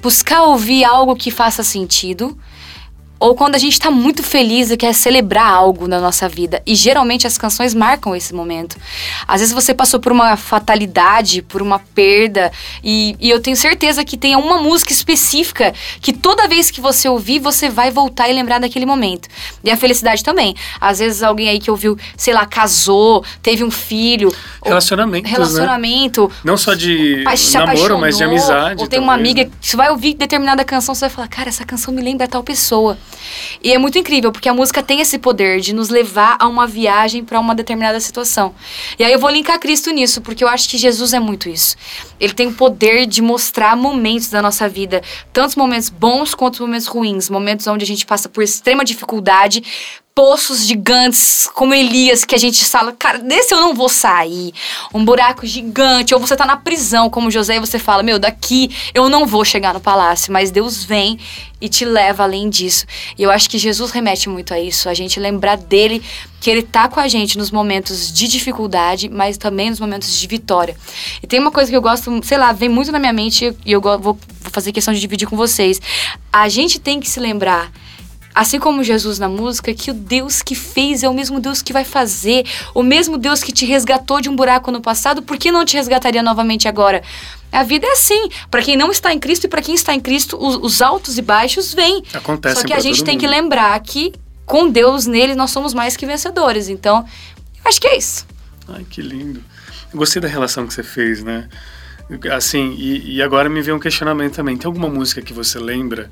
[0.00, 2.38] buscar ouvir algo que faça sentido
[3.22, 6.60] ou quando a gente tá muito feliz e quer celebrar algo na nossa vida.
[6.66, 8.76] E geralmente as canções marcam esse momento.
[9.28, 12.50] Às vezes você passou por uma fatalidade, por uma perda,
[12.82, 17.08] e, e eu tenho certeza que tem uma música específica que toda vez que você
[17.08, 19.28] ouvir, você vai voltar e lembrar daquele momento.
[19.62, 20.56] E a felicidade também.
[20.80, 24.34] Às vezes alguém aí que ouviu, sei lá, casou, teve um filho.
[25.28, 25.30] Né?
[25.30, 26.32] Relacionamento.
[26.42, 28.82] Não só de namoro, mas de amizade.
[28.82, 29.50] Ou tem uma amiga né?
[29.60, 32.42] que você vai ouvir determinada canção, você vai falar, cara, essa canção me lembra tal
[32.42, 32.98] pessoa.
[33.62, 36.66] E é muito incrível, porque a música tem esse poder de nos levar a uma
[36.66, 38.54] viagem para uma determinada situação.
[38.98, 41.76] E aí eu vou linkar Cristo nisso, porque eu acho que Jesus é muito isso.
[42.18, 46.86] Ele tem o poder de mostrar momentos da nossa vida, tantos momentos bons quanto momentos
[46.86, 49.62] ruins, momentos onde a gente passa por extrema dificuldade,
[50.14, 54.52] poços gigantes como Elias que a gente fala, cara, desse eu não vou sair.
[54.92, 58.70] Um buraco gigante, ou você tá na prisão como José e você fala, meu, daqui
[58.94, 61.18] eu não vou chegar no palácio, mas Deus vem
[61.60, 62.84] e te leva além disso.
[63.16, 66.02] E eu acho que Jesus remete muito a isso, a gente lembrar dele
[66.40, 70.26] que ele tá com a gente nos momentos de dificuldade, mas também nos momentos de
[70.26, 70.76] vitória.
[71.22, 73.72] E tem uma coisa que eu gosto, sei lá, vem muito na minha mente e
[73.72, 74.18] eu vou, vou
[74.50, 75.80] fazer questão de dividir com vocês.
[76.32, 77.70] A gente tem que se lembrar
[78.34, 81.72] Assim como Jesus na música, que o Deus que fez é o mesmo Deus que
[81.72, 85.52] vai fazer, o mesmo Deus que te resgatou de um buraco no passado, por que
[85.52, 87.02] não te resgataria novamente agora?
[87.52, 88.28] A vida é assim.
[88.50, 91.18] Para quem não está em Cristo e para quem está em Cristo, os, os, altos
[91.18, 92.02] e baixos vêm.
[92.14, 92.60] Acontece.
[92.60, 94.14] Só que a gente tem que lembrar que
[94.46, 96.68] com Deus nele nós somos mais que vencedores.
[96.68, 97.04] Então,
[97.62, 98.26] acho que é isso.
[98.68, 99.44] Ai, que lindo.
[99.92, 101.46] Eu gostei da relação que você fez, né?
[102.34, 104.56] Assim, e, e agora me veio um questionamento também.
[104.56, 106.10] Tem alguma música que você lembra?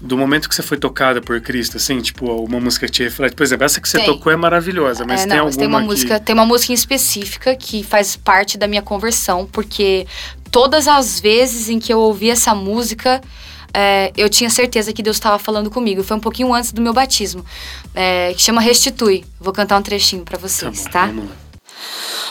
[0.00, 3.34] Do momento que você foi tocada por Cristo, assim, tipo, uma música que te reflete.
[3.34, 4.06] Por exemplo, essa que você Tem.
[4.06, 5.86] tocou é maravilhosa, mas É, tem não, alguma mas tem uma que...
[5.86, 10.06] música, tem uma música em específica que faz parte da minha conversão, porque
[10.50, 13.20] todas as vezes em que eu ouvi essa música,
[13.74, 16.02] é, eu tinha certeza que Deus estava falando comigo.
[16.02, 17.44] Foi um pouquinho antes do meu batismo,
[17.94, 19.24] é, que chama Restitui.
[19.38, 21.06] Vou cantar um trechinho para Tá vocês, bom, tá?
[21.06, 21.49] vamos lá.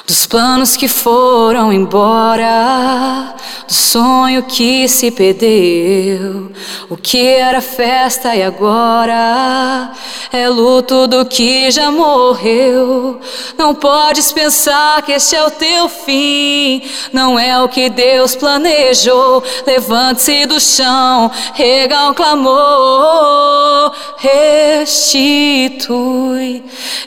[0.06, 3.36] Dos planos que foram embora,
[3.68, 6.52] do sonho que se perdeu,
[6.90, 9.92] o que era festa e agora
[10.32, 13.20] é luto do que já morreu.
[13.58, 16.82] Não podes pensar que este é o teu fim,
[17.14, 19.44] não é o que Deus planejou.
[19.66, 25.84] Levante-se do chão, rega um clamor, restitui.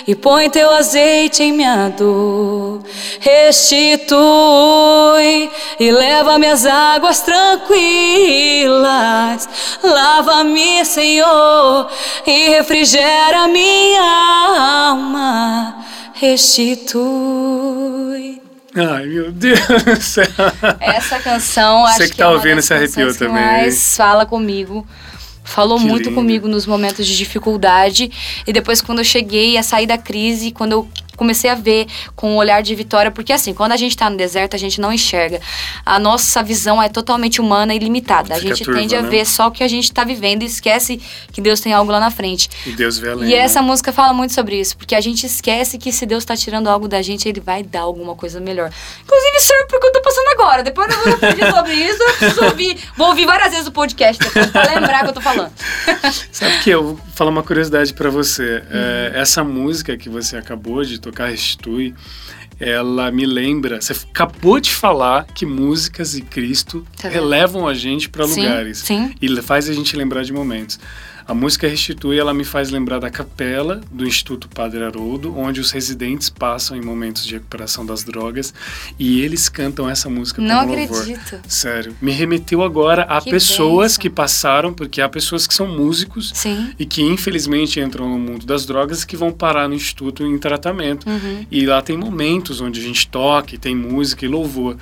[0.06, 2.82] e põe teu azeite em minha dor.
[3.20, 4.20] Restitui
[5.78, 7.72] e leva-me às águas tranquilas.
[9.82, 11.88] Lava-me, Senhor,
[12.26, 15.85] e refrigera minha alma.
[16.14, 17.62] Restitui.
[18.74, 20.24] Ai, meu Deus do céu.
[20.80, 24.87] Essa canção, Você acho que que, tá é ouvindo se arrepiou também, mais fala comigo.
[25.44, 26.14] Falou Que muito lindo.
[26.14, 28.11] comigo nos momentos de dificuldade.
[28.46, 30.88] E depois, quando eu cheguei a sair da crise, quando eu
[31.22, 34.16] comecei a ver com um olhar de vitória, porque assim, quando a gente tá no
[34.16, 35.40] deserto, a gente não enxerga.
[35.87, 38.35] A nossa visão é totalmente humana e limitada.
[38.35, 39.08] A Fica gente turva, tende a né?
[39.08, 41.00] ver só o que a gente tá vivendo e esquece
[41.32, 42.50] que Deus tem algo lá na frente.
[42.66, 43.30] E Deus vê além.
[43.30, 43.38] E né?
[43.38, 46.66] essa música fala muito sobre isso, porque a gente esquece que se Deus tá tirando
[46.66, 48.70] algo da gente, ele vai dar alguma coisa melhor.
[49.04, 50.62] Inclusive, serve porque eu tô passando agora.
[50.62, 52.78] Depois eu vou pedir sobre isso, eu preciso ouvir.
[52.96, 55.52] Vou ouvir várias vezes o podcast depois pra lembrar que eu tô falando.
[56.32, 58.62] Sabe que eu falar uma curiosidade pra você.
[58.64, 58.68] Hum.
[58.70, 61.94] É, essa música que você acabou de tocar, Restitui,
[62.59, 63.81] ela me lembra.
[63.81, 68.79] Você acabou de falar que músicas e Cristo Tá relevam a gente pra Sim, lugares.
[68.79, 69.14] sim.
[69.20, 70.79] E faz a gente lembrar de momentos.
[71.33, 75.71] A música Restitui, ela me faz lembrar da capela do Instituto Padre Haroldo, onde os
[75.71, 78.53] residentes passam em momentos de recuperação das drogas
[78.99, 81.01] e eles cantam essa música Não como louvor.
[81.01, 81.40] acredito.
[81.49, 81.97] Sério.
[82.03, 86.75] Me remeteu agora a Que pessoas que passaram, porque há pessoas que são músicos Sim.
[86.79, 90.37] e que infelizmente entram no mundo das drogas e que vão parar no instituto em
[90.37, 91.07] tratamento.
[91.51, 94.77] E lá tem momentos onde a gente toca, e tem música e louvor.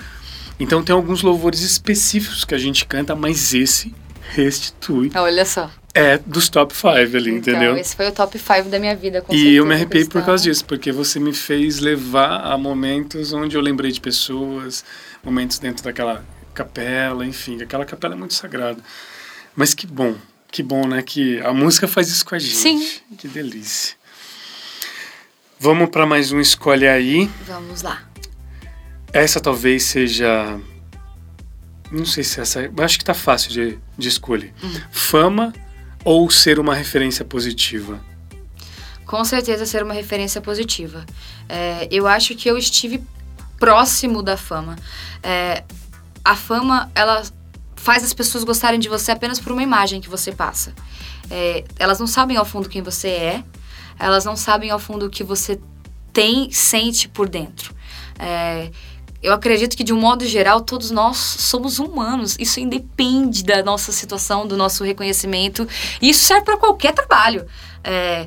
[0.59, 3.95] Então tem alguns louvores específicos que a gente canta, mas esse
[4.33, 5.71] restitui Olha só.
[5.95, 7.77] É dos top 5 ali, Então, entendeu?
[7.77, 10.25] esse foi o top 5 da minha vida, com E eu me certeza, arrepiei por
[10.25, 14.85] causa disso, porque você me fez levar a momentos onde eu lembrei de pessoas,
[15.23, 16.25] momentos dentro daquela
[16.55, 18.83] capela, enfim, aquela capela é muito sagrada.
[19.57, 20.15] Mas que bom
[20.51, 21.03] Que bom, né?
[21.03, 22.57] Que a música faz isso com a gente.
[22.57, 23.01] Sim.
[23.19, 23.97] Que delícia.
[25.59, 27.31] Vamos para mais um Escolhe Aí.
[27.47, 28.03] Vamos lá.
[29.13, 30.59] Essa talvez seja.
[31.91, 32.63] Não sei se essa.
[32.63, 34.53] eu Acho que tá fácil de, de escolher.
[34.91, 35.53] Fama
[36.05, 38.01] ou ser uma referência positiva?
[39.07, 41.05] Com certeza ser uma referência positiva.
[41.49, 43.03] É, eu acho que eu estive
[43.59, 44.77] próximo da fama.
[45.23, 45.65] É,
[46.25, 47.23] a fama, ela
[47.77, 50.73] faz as pessoas gostarem de você apenas por uma imagem que você passa.
[51.31, 53.45] É, elas não sabem ao fundo quem você é,
[53.99, 55.61] elas não sabem ao fundo o que você
[56.13, 57.75] tem, sente por dentro.
[58.19, 58.71] É,
[59.23, 62.37] eu acredito que, de um modo geral, todos nós somos humanos.
[62.39, 65.69] Isso independe da nossa situação, do nosso reconhecimento.
[66.01, 67.47] E isso serve para qualquer trabalho.
[67.85, 68.27] É,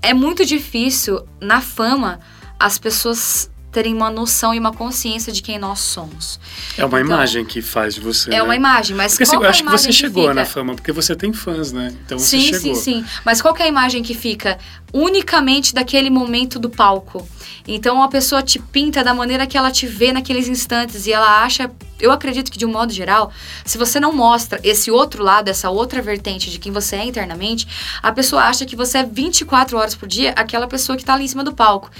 [0.00, 2.20] é muito difícil, na fama,
[2.58, 6.40] as pessoas terem uma noção e uma consciência de quem nós somos.
[6.76, 8.30] É uma Então, imagem que faz de você.
[8.30, 8.42] É né?
[8.42, 10.34] uma imagem, mas Porque assim, qual que é a acho que você imagem chegou fica?
[10.34, 11.94] na fama, porque você tem fãs, né?
[12.06, 12.74] Então Sim, você chegou.
[12.74, 13.04] sim, sim.
[13.26, 14.58] Mas qual que é a imagem que fica
[14.90, 17.28] unicamente daquele momento do palco?
[17.68, 21.44] Então a pessoa te pinta da maneira que ela te vê naqueles instantes e ela
[21.44, 23.30] acha, eu acredito que de um modo geral,
[23.62, 27.68] se você não mostra esse outro lado, essa outra vertente de quem você é internamente,
[28.02, 31.24] a pessoa acha que você é 24 horas por dia aquela pessoa que tá ali
[31.24, 31.90] em cima do palco.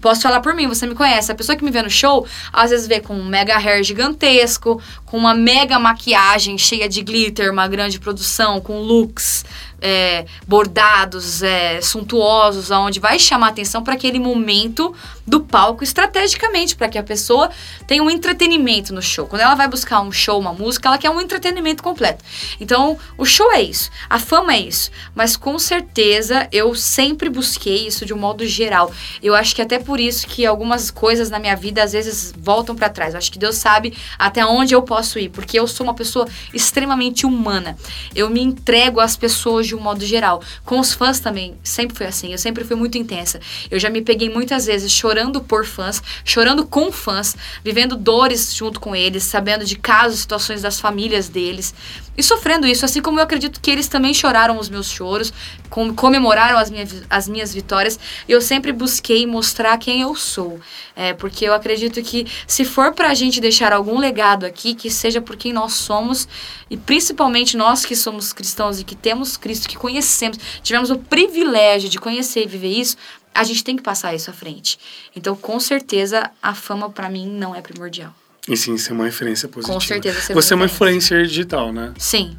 [0.00, 1.30] Posso falar por mim, você me conhece.
[1.30, 4.82] A pessoa que me vê no show, às vezes vê com um mega hair gigantesco,
[5.04, 9.44] com uma mega maquiagem cheia de glitter, uma grande produção, com looks
[9.80, 14.94] é, bordados, é, suntuosos, aonde vai chamar atenção para aquele momento
[15.26, 17.50] do palco estrategicamente, para que a pessoa
[17.86, 19.26] tenha um entretenimento no show.
[19.26, 22.24] Quando ela vai buscar um show, uma música, ela quer um entretenimento completo.
[22.60, 24.90] Então, o show é isso, a fama é isso.
[25.14, 28.92] Mas com certeza eu sempre busquei isso de um modo geral.
[29.22, 32.76] Eu acho que até por isso que algumas coisas na minha vida às vezes voltam
[32.76, 33.14] para trás.
[33.14, 36.26] Eu acho que Deus sabe até onde eu posso ir, porque eu sou uma pessoa
[36.54, 37.76] extremamente humana.
[38.14, 40.42] Eu me entrego às pessoas de um modo geral.
[40.64, 42.32] Com os fãs também, sempre foi assim.
[42.32, 43.40] Eu sempre fui muito intensa.
[43.70, 48.80] Eu já me peguei muitas vezes chorando por fãs, chorando com fãs, vivendo dores junto
[48.80, 51.74] com eles, sabendo de casos, situações das famílias deles
[52.16, 55.32] e sofrendo isso, assim como eu acredito que eles também choraram os meus choros,
[55.68, 57.98] com- comemoraram as minhas, as minhas vitórias.
[58.28, 60.58] Eu sempre busquei mostrar quem eu sou.
[60.94, 65.20] É, porque eu acredito que se for pra gente deixar algum legado aqui, que seja
[65.20, 66.26] por quem nós somos,
[66.70, 71.88] e principalmente nós que somos cristãos e que temos Cristo, que conhecemos, tivemos o privilégio
[71.90, 72.96] de conhecer e viver isso,
[73.34, 74.78] a gente tem que passar isso à frente.
[75.14, 78.14] Então, com certeza, a fama pra mim não é primordial.
[78.48, 79.80] E sim, ser uma referência positiva.
[79.80, 81.92] certeza ser Você é uma influencer digital, né?
[81.98, 82.36] Sim.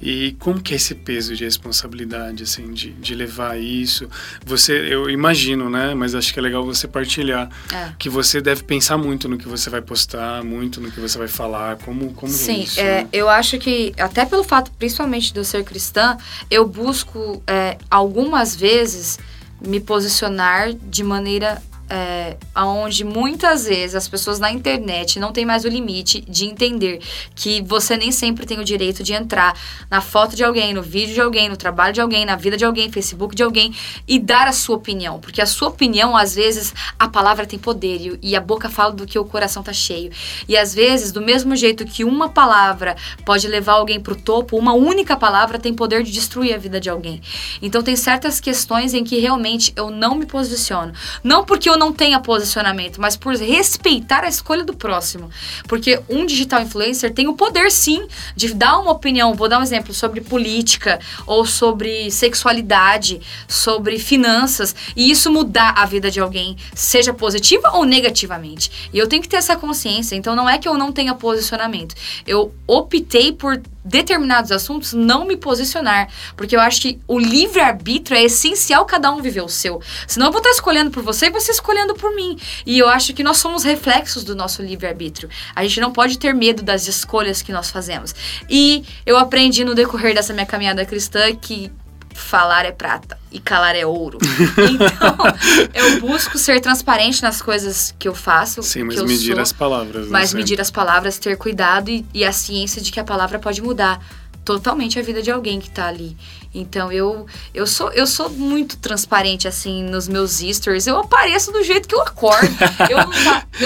[0.00, 4.08] E como que é esse peso de responsabilidade, assim, de, de levar isso?
[4.46, 5.92] Você, eu imagino, né?
[5.92, 7.92] Mas acho que é legal você partilhar É.
[7.98, 11.26] que você deve pensar muito no que você vai postar, muito no que você vai
[11.26, 13.08] falar, como, como é Sim, isso, é, né?
[13.12, 16.16] eu acho que, até pelo fato, principalmente de eu ser cristã,
[16.48, 19.18] eu busco é, algumas vezes
[19.60, 25.64] me posicionar de maneira é, onde muitas vezes as pessoas na internet não têm mais
[25.64, 27.00] o limite de entender
[27.34, 29.58] que você nem sempre tem o direito de entrar
[29.90, 32.64] na foto de alguém, no vídeo de alguém, no trabalho de alguém, na vida de
[32.64, 33.74] alguém, Facebook de alguém
[34.06, 35.18] e dar a sua opinião.
[35.18, 39.06] Porque a sua opinião, às vezes, a palavra tem poder e, a boca fala do
[39.06, 40.10] que o coração tá cheio.
[40.46, 44.72] E às vezes, do mesmo jeito que uma palavra pode levar alguém pro topo, uma
[44.72, 47.20] única palavra tem poder de destruir a vida de alguém.
[47.62, 50.92] Então tem certas questões em que realmente eu não me posiciono.
[51.22, 55.30] Não porque eu não tenha posicionamento, mas por respeitar a escolha do próximo.
[55.66, 59.62] Porque um digital influencer tem o poder sim de dar uma opinião, vou dar um
[59.62, 66.56] exemplo sobre política ou sobre sexualidade, sobre finanças e isso mudar a vida de alguém,
[66.74, 68.88] seja positiva ou negativamente.
[68.92, 71.94] E eu tenho que ter essa consciência, então não é que eu não tenha posicionamento.
[72.26, 78.24] Eu optei por determinados assuntos não me posicionar, porque eu acho que o livre-arbítrio é
[78.24, 79.80] essencial cada um viver o seu.
[80.06, 82.38] Senão eu vou estar escolhendo por você e você escolhendo por mim.
[82.66, 85.28] E eu acho que nós somos reflexos do nosso livre-arbítrio.
[85.54, 88.14] A gente não pode ter medo das escolhas que nós fazemos.
[88.48, 91.72] E eu aprendi no decorrer dessa minha caminhada cristã que
[92.18, 94.18] falar é prata e calar é ouro.
[94.22, 95.16] Então,
[95.74, 100.04] eu busco ser transparente nas coisas que eu faço, Sim, mas medir sou, as palavras.
[100.06, 100.42] né, mas sempre.
[100.42, 104.00] medir as palavras, ter cuidado e, e a ciência de que a palavra pode mudar
[104.44, 106.16] totalmente a vida de alguém que tá ali.
[106.54, 110.86] Então eu eu sou eu sou muito transparente assim nos meus stories.
[110.86, 112.48] Eu apareço do jeito que eu acordo.
[112.88, 112.98] eu,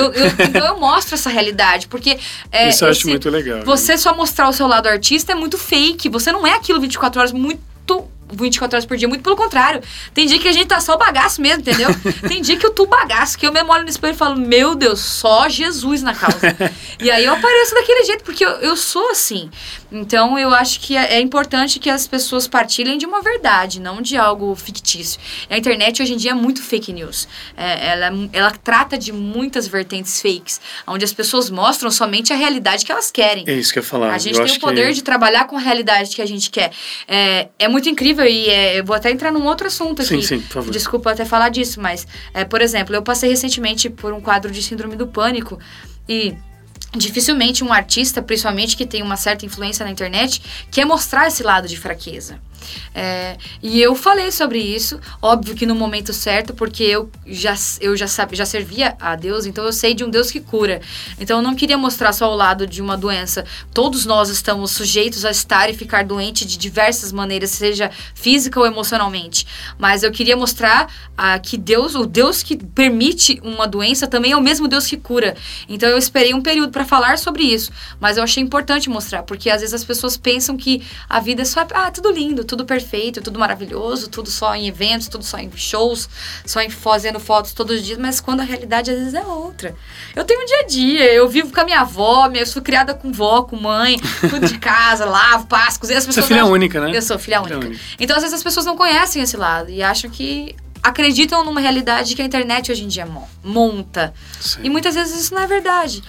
[0.06, 2.18] eu, eu- então eu mostro essa realidade, porque
[2.50, 3.58] é, Isso eu acho esse- muito legal.
[3.58, 3.64] né?
[3.64, 6.08] você só mostrar o seu lado artista é muito fake.
[6.08, 7.62] Você não é aquilo 24 horas muito
[8.32, 9.08] 24 horas por dia.
[9.08, 9.82] Muito pelo contrário.
[10.14, 11.88] Tem dia que a gente tá só bagaço mesmo, entendeu?
[12.28, 14.74] Tem dia que eu tô bagaço, que eu mesmo olho no espelho e falo, meu
[14.74, 16.56] Deus, só Jesus na causa.
[17.00, 19.50] e aí eu apareço daquele jeito, porque eu, eu sou assim.
[19.90, 24.00] Então eu acho que é, é importante que as pessoas partilhem de uma verdade, não
[24.00, 25.20] de algo fictício.
[25.50, 27.28] A internet hoje em dia é muito fake news.
[27.56, 32.84] É, ela, ela trata de muitas vertentes fakes, onde as pessoas mostram somente a realidade
[32.84, 33.44] que elas querem.
[33.46, 34.12] É isso que eu ia falar.
[34.12, 34.94] A gente eu tem o poder que...
[34.94, 36.72] de trabalhar com a realidade que a gente quer.
[37.06, 40.20] É, é muito incrível e é, eu vou até entrar num outro assunto aqui.
[40.20, 40.70] Sim, sim, por favor.
[40.70, 44.62] Desculpa até falar disso, mas, é, por exemplo, eu passei recentemente por um quadro de
[44.62, 45.58] síndrome do pânico
[46.08, 46.34] e
[46.94, 51.66] dificilmente um artista, principalmente que tem uma certa influência na internet, quer mostrar esse lado
[51.66, 52.38] de fraqueza.
[52.94, 57.96] É, e eu falei sobre isso, óbvio que no momento certo, porque eu já, eu
[57.96, 60.80] já, sabe, já servia a Deus, então eu sei de um Deus que cura.
[61.18, 63.44] Então eu não queria mostrar só o lado de uma doença.
[63.72, 68.66] Todos nós estamos sujeitos a estar e ficar doente de diversas maneiras, seja física ou
[68.66, 69.46] emocionalmente.
[69.78, 74.36] Mas eu queria mostrar ah, que Deus, o Deus que permite uma doença, também é
[74.36, 75.36] o mesmo Deus que cura.
[75.68, 79.48] Então eu esperei um período para falar sobre isso, mas eu achei importante mostrar, porque
[79.50, 83.20] às vezes as pessoas pensam que a vida é só, ah, tudo lindo, tudo perfeito,
[83.22, 86.08] tudo maravilhoso, tudo só em eventos, tudo só em shows,
[86.46, 89.74] só em fazendo fotos todos os dias, mas quando a realidade às vezes é outra.
[90.14, 92.94] Eu tenho um dia a dia, eu vivo com a minha avó, eu fui criada
[92.94, 95.98] com vó, com mãe, cuido de casa, lavo, passo, cozinho.
[95.98, 96.96] As Você é pessoas filha única, né?
[96.96, 97.68] Eu sou filha Filha única.
[97.68, 97.82] única.
[98.00, 102.14] Então às vezes as pessoas não conhecem esse lado e acham que acreditam numa realidade
[102.16, 104.12] que a internet hoje em dia mo- monta.
[104.40, 104.60] Sim.
[104.64, 106.02] E muitas vezes isso não é verdade.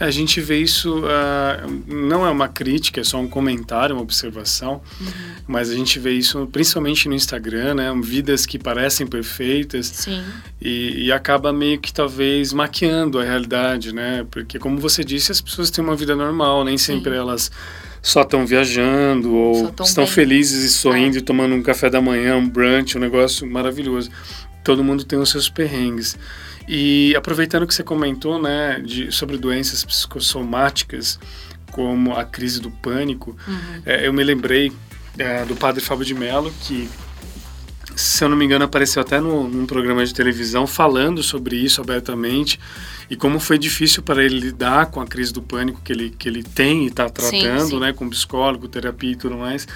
[0.00, 4.80] A gente vê isso, ah, não é uma crítica, é só um comentário, uma observação,
[4.98, 5.06] Uhum.
[5.46, 7.92] mas a gente vê isso principalmente no Instagram, né?
[8.02, 10.22] Vidas que parecem perfeitas Sim.
[10.60, 14.26] e, e acaba meio que talvez maquiando a realidade, né?
[14.30, 17.50] Porque, como você disse, as pessoas têm uma vida normal, nem sempre elas
[18.02, 20.12] só estão viajando ou estão bem.
[20.12, 20.14] É.
[20.14, 24.10] felizes e sorrindo e tomando um café da manhã, um brunch, um negócio maravilhoso.
[24.64, 26.16] Todo mundo tem os seus perrengues.
[26.72, 31.18] E aproveitando que você comentou, né, de, sobre doenças psicossomáticas,
[31.72, 33.82] como a crise do pânico, Uhum.
[33.84, 34.72] é, eu me lembrei
[35.18, 36.88] é, do padre Fábio de Mello, que,
[37.96, 41.80] se eu não me engano, apareceu até no, num programa de televisão falando sobre isso
[41.80, 42.60] abertamente
[43.10, 46.28] e como foi difícil para ele lidar com a crise do pânico que ele, que
[46.28, 47.80] ele tem e está Sim, tratando, sim.
[47.80, 49.66] né, com psicólogo, terapia e tudo mais.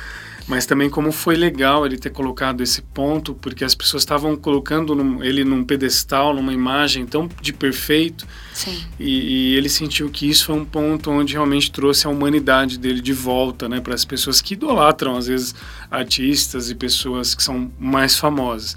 [0.46, 4.94] Mas também como foi legal ele ter colocado esse ponto, porque as pessoas estavam colocando
[4.94, 8.84] num- ele num pedestal, numa imagem tão de perfeito, Sim.
[9.00, 13.00] e, e ele sentiu que isso foi um ponto onde realmente trouxe a humanidade dele
[13.00, 15.54] de volta, né, para as pessoas que idolatram às vezes
[15.90, 18.76] artistas e pessoas que são mais famosas.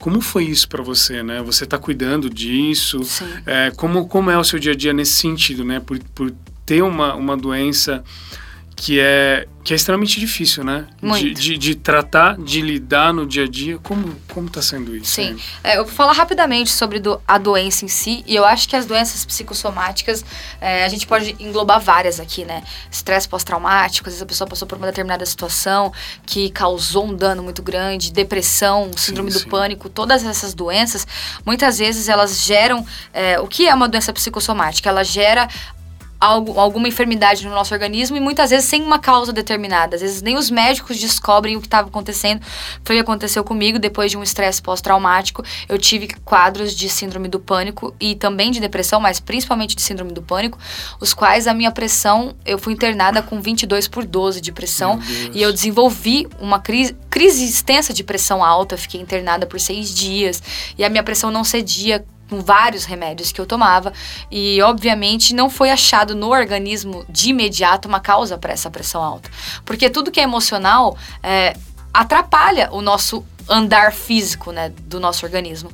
[0.00, 1.40] Como foi isso para você, né?
[1.42, 3.02] Você está cuidando disso?
[3.04, 3.24] Sim.
[3.46, 5.80] É, como como é o seu dia a dia nesse sentido, né?
[5.80, 6.30] Por, por
[6.66, 8.02] ter uma, uma doença
[8.76, 10.86] que é que é extremamente difícil, né?
[11.02, 13.78] De, de, de tratar, de lidar no dia a dia.
[13.78, 15.12] Como como está sendo isso?
[15.12, 15.32] Sim.
[15.32, 15.40] né?
[15.64, 18.76] É, eu vou falar rapidamente sobre do- a doença em si, e eu acho que
[18.76, 20.22] as doenças psicossomáticas,
[20.60, 22.62] é, a gente pode englobar várias aqui, né?
[22.90, 25.90] Estresse pós-traumático, às vezes a pessoa passou por uma determinada situação
[26.26, 29.48] que causou um dano muito grande, depressão, síndrome do sim.
[29.48, 31.06] pânico, todas essas doenças,
[31.46, 32.84] muitas vezes elas geram.
[33.14, 34.90] é, o que é uma doença psicossomática?
[34.90, 35.48] Ela gera
[36.24, 39.96] algo, alguma enfermidade no nosso organismo e muitas vezes sem uma causa determinada.
[39.96, 42.40] Às vezes nem os médicos descobrem o que estava acontecendo.
[42.82, 45.44] Foi o que aconteceu comigo depois de um estresse pós-traumático.
[45.68, 50.12] Eu tive quadros de síndrome do pânico e também de depressão, mas principalmente de síndrome
[50.12, 50.58] do pânico,
[50.98, 54.98] os quais a minha pressão, eu fui internada com 22 por 12 de pressão
[55.32, 58.74] e eu desenvolvi uma crise, crise extensa de pressão alta.
[58.74, 60.42] Eu fiquei internada por seis dias
[60.78, 63.92] e a minha pressão não cedia com vários remédios que eu tomava.
[64.30, 69.30] E obviamente não foi achado no organismo de imediato uma causa para essa pressão alta,
[69.64, 71.56] porque tudo que é emocional é,
[71.92, 75.70] atrapalha o nosso andar físico, né, do nosso organismo.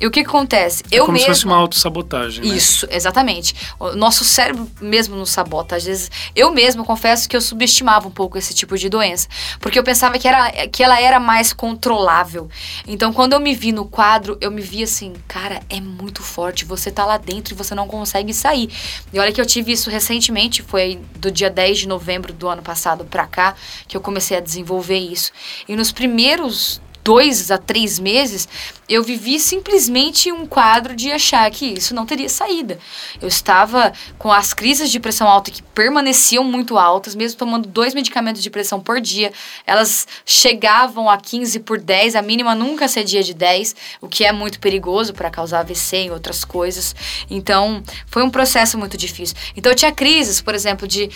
[0.00, 0.82] E o que, que acontece?
[0.90, 2.56] É Eu como se fosse uma autossabotagem, né?
[2.56, 3.54] isso, exatamente.
[3.78, 5.76] O nosso cérebro mesmo nos sabota.
[5.76, 9.28] Às vezes, eu mesma confesso que eu subestimava um pouco esse tipo de doença.
[9.60, 12.48] Porque eu pensava que, era, que ela era mais controlável.
[12.86, 16.64] Então, quando eu me vi no quadro, eu me vi assim, cara, é muito forte.
[16.64, 18.70] Você tá lá dentro e você não consegue sair.
[19.12, 22.62] E olha que eu tive isso recentemente, foi do dia 10 de novembro do ano
[22.62, 23.54] passado pra cá,
[23.86, 25.30] que eu comecei a desenvolver isso.
[25.68, 28.48] E nos primeiros dois a três meses,
[28.88, 32.78] eu vivi simplesmente um quadro de achar que isso não teria saída.
[33.20, 37.94] Eu estava com as crises de pressão alta que permaneciam muito altas, mesmo tomando dois
[37.94, 39.32] medicamentos de pressão por dia.
[39.66, 44.32] Elas chegavam a 15 por 10, a mínima nunca cedia de 10, o que é
[44.32, 46.94] muito perigoso para causar AVC e outras coisas.
[47.30, 49.36] Então, foi um processo muito difícil.
[49.56, 51.10] Então, eu tinha crises, por exemplo, de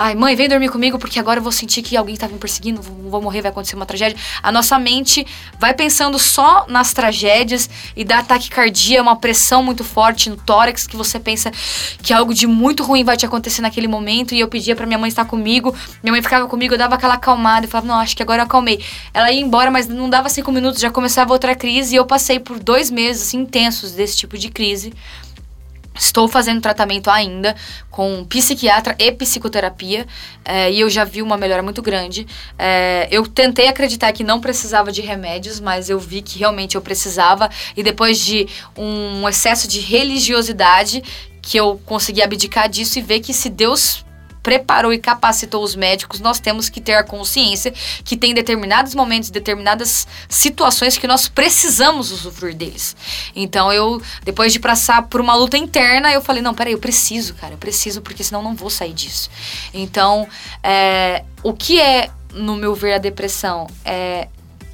[0.00, 2.80] Ai, mãe, vem dormir comigo porque agora eu vou sentir que alguém tá me perseguindo,
[2.80, 4.16] vou morrer, vai acontecer uma tragédia.
[4.40, 5.26] A nossa mente
[5.58, 10.96] vai pensando só nas tragédias e dá taquicardia, uma pressão muito forte no tórax que
[10.96, 11.50] você pensa
[12.00, 14.36] que algo de muito ruim vai te acontecer naquele momento.
[14.36, 17.14] E eu pedia pra minha mãe estar comigo, minha mãe ficava comigo, eu dava aquela
[17.14, 18.80] acalmada e falava, não, acho que agora eu acalmei.
[19.12, 22.38] Ela ia embora, mas não dava cinco minutos, já começava outra crise e eu passei
[22.38, 24.92] por dois meses assim, intensos desse tipo de crise.
[25.98, 27.56] Estou fazendo tratamento ainda
[27.90, 30.06] com psiquiatra e psicoterapia
[30.44, 32.26] eh, e eu já vi uma melhora muito grande.
[32.58, 36.80] Eh, eu tentei acreditar que não precisava de remédios, mas eu vi que realmente eu
[36.80, 38.46] precisava e depois de
[38.76, 41.02] um excesso de religiosidade
[41.42, 44.04] que eu consegui abdicar disso e ver que se Deus
[44.48, 47.70] preparou e capacitou os médicos, nós temos que ter a consciência
[48.02, 52.96] que tem determinados momentos, determinadas situações que nós precisamos usufruir deles.
[53.36, 57.34] Então eu, depois de passar por uma luta interna, eu falei, não, peraí, eu preciso,
[57.34, 59.28] cara, eu preciso, porque senão não vou sair disso.
[59.74, 60.26] Então,
[60.62, 63.66] é, o que é, no meu ver, a depressão?
[63.84, 64.28] É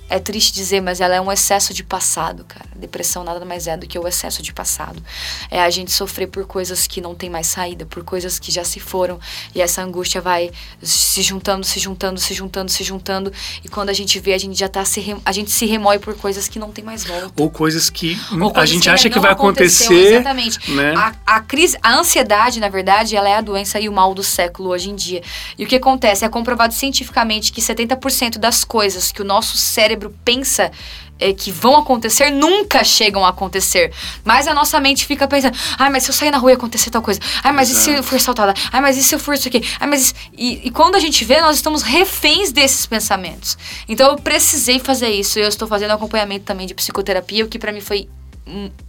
[0.08, 2.66] é triste dizer, mas ela é um excesso de passado, cara.
[2.76, 5.02] Depressão nada mais é do que o excesso de passado.
[5.50, 8.64] É a gente sofrer por coisas que não tem mais saída, por coisas que já
[8.64, 9.18] se foram.
[9.54, 10.50] E essa angústia vai
[10.82, 13.32] se juntando, se juntando, se juntando, se juntando.
[13.64, 15.16] E quando a gente vê, a gente já tá se rem...
[15.24, 17.32] a gente se remói por coisas que não tem mais volta.
[17.42, 20.14] Ou coisas que Ou a coisas gente que acha que vai acontecer.
[20.14, 20.70] Exatamente.
[20.70, 20.94] né?
[20.96, 24.22] A, a crise, a ansiedade, na verdade, ela é a doença e o mal do
[24.22, 25.22] século hoje em dia.
[25.58, 26.24] E o que acontece?
[26.24, 29.93] É comprovado cientificamente que 70% das coisas que o nosso cérebro
[30.24, 30.70] pensa
[31.18, 33.92] é, que vão acontecer nunca chegam a acontecer.
[34.24, 36.90] Mas a nossa mente fica pensando: ai, mas se eu sair na rua e acontecer
[36.90, 37.20] tal coisa?
[37.42, 38.08] Ai, mas e se eu Exato.
[38.08, 38.54] for assaltada?
[38.72, 39.62] Ai, mas e se eu for isso aqui?
[39.78, 40.02] Ai, mas.
[40.02, 43.56] isso- E, e quando a gente vê, nós estamos reféns desses pensamentos.
[43.88, 45.38] Então eu precisei fazer isso.
[45.38, 48.08] Eu estou fazendo acompanhamento também de psicoterapia, o que pra mim foi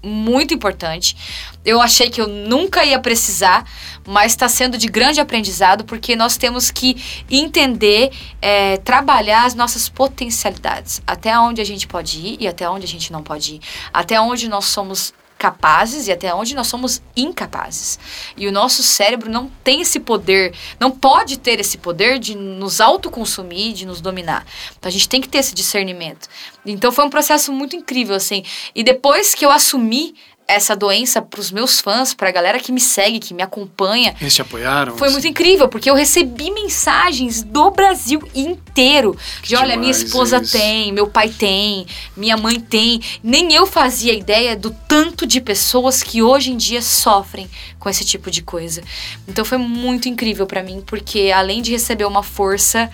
[0.04, 1.16] muito importante.
[1.64, 3.66] Eu achei que eu nunca ia precisar,
[4.06, 9.88] mas está sendo de grande aprendizado porque nós temos que entender, é, trabalhar as nossas
[9.88, 13.62] potencialidades, até onde a gente pode ir e até onde a gente não pode ir,
[13.94, 18.00] até onde nós somos capazes e até onde nós somos incapazes.
[18.38, 22.80] E o nosso cérebro não tem esse poder, não pode ter esse poder de nos
[22.80, 24.46] autoconsumir, de nos dominar.
[24.78, 26.28] Então a gente tem que ter esse discernimento.
[26.66, 28.44] Então foi um processo muito incrível assim.
[28.74, 30.16] E depois que eu assumi
[30.48, 34.42] essa doença pros meus fãs, pra galera que me segue, que me acompanha, Eles te
[34.42, 34.96] apoiaram?
[34.96, 39.18] foi muito incrível, porque eu recebi mensagens do Brasil inteiro.
[39.42, 40.52] De olha, minha esposa isso.
[40.52, 43.02] tem, meu pai tem, minha mãe tem.
[43.24, 48.06] Nem eu fazia ideia do tanto de pessoas que hoje em dia sofrem com esse
[48.06, 48.84] tipo de coisa.
[49.28, 52.90] Então foi muito incrível pra mim, porque além de receber uma força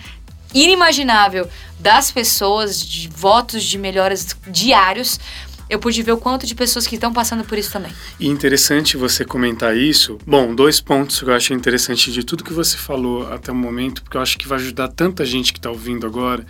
[0.54, 1.48] inimaginável
[1.78, 5.18] das pessoas, de votos de melhoras diários,
[5.72, 7.90] eu pude ver o quanto de pessoas que estão passando por isso também.
[8.20, 10.18] E interessante você comentar isso.
[10.26, 14.02] Bom, dois pontos que eu acho interessante de tudo que você falou até o momento,
[14.02, 16.44] porque eu acho que vai ajudar tanta gente que está ouvindo agora.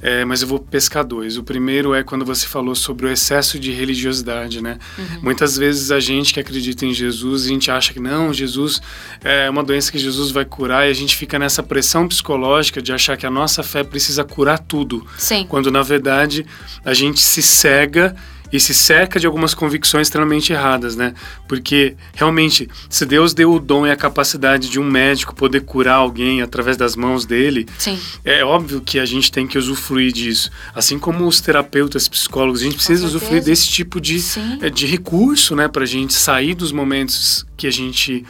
[0.00, 1.36] É, mas eu vou pescar dois.
[1.36, 4.78] O primeiro é quando você falou sobre o excesso de religiosidade, né?
[5.22, 8.80] Muitas vezes a gente que acredita em Jesus, a gente acha que não, Jesus
[9.24, 12.92] é uma doença que Jesus vai curar e a gente fica nessa pressão psicológica de
[12.92, 15.44] achar que a nossa fé precisa curar tudo Sim.
[15.48, 16.46] quando na verdade
[16.84, 18.14] a gente se cega
[18.52, 21.12] e se cerca de algumas convicções extremamente erradas, né?
[21.46, 25.96] Porque realmente, se Deus deu o dom e a capacidade de um médico poder curar
[25.96, 27.98] alguém através das mãos dele, Sim.
[28.24, 30.50] é óbvio que a gente tem que usufruir disso.
[30.74, 34.58] Assim como os terapeutas, psicólogos, a gente precisa usufruir desse tipo de, Sim.
[34.62, 35.68] é, de recurso, né?
[35.68, 38.24] Pra gente sair dos momentos que a gente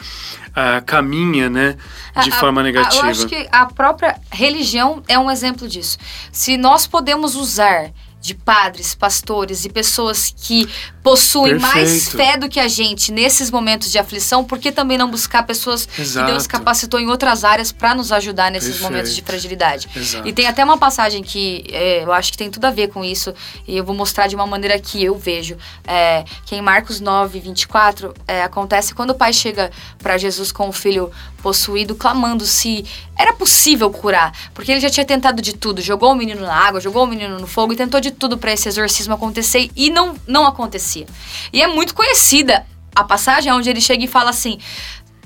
[0.55, 1.77] ah, caminha, né?
[2.23, 3.05] De A- a- forma a- negativa.
[3.05, 5.97] Eu acho que a própria religião é um exemplo disso.
[6.31, 7.91] Se nós podemos usar
[8.21, 10.67] de padres, pastores e pessoas que
[11.01, 12.17] possuem mais Perfeito.
[12.17, 15.85] fé do que a gente nesses momentos de aflição, por que também não buscar pessoas
[15.85, 16.49] que Deus Exato.
[16.49, 18.91] capacitou em outras áreas para nos ajudar nesses Perfeito.
[18.91, 19.87] momentos de fragilidade?
[19.95, 20.27] Exato.
[20.27, 23.03] E tem até uma passagem que é, eu acho que tem tudo a ver com
[23.03, 23.33] isso,
[23.67, 25.57] e eu vou mostrar de uma maneira que eu vejo.
[25.87, 30.67] É, que em Marcos 9, 24, é, acontece quando o pai chega para Jesus com
[30.67, 31.11] o filho
[31.41, 32.85] possuído, clamando se
[33.19, 34.31] era possível curar.
[34.53, 37.37] Porque ele já tinha tentado de tudo: jogou o menino na água, jogou o menino
[37.37, 41.05] no fogo e tentou de tudo para esse exorcismo acontecer e não, não acontecia.
[41.51, 42.65] E é muito conhecida
[42.95, 44.57] a passagem onde ele chega e fala assim: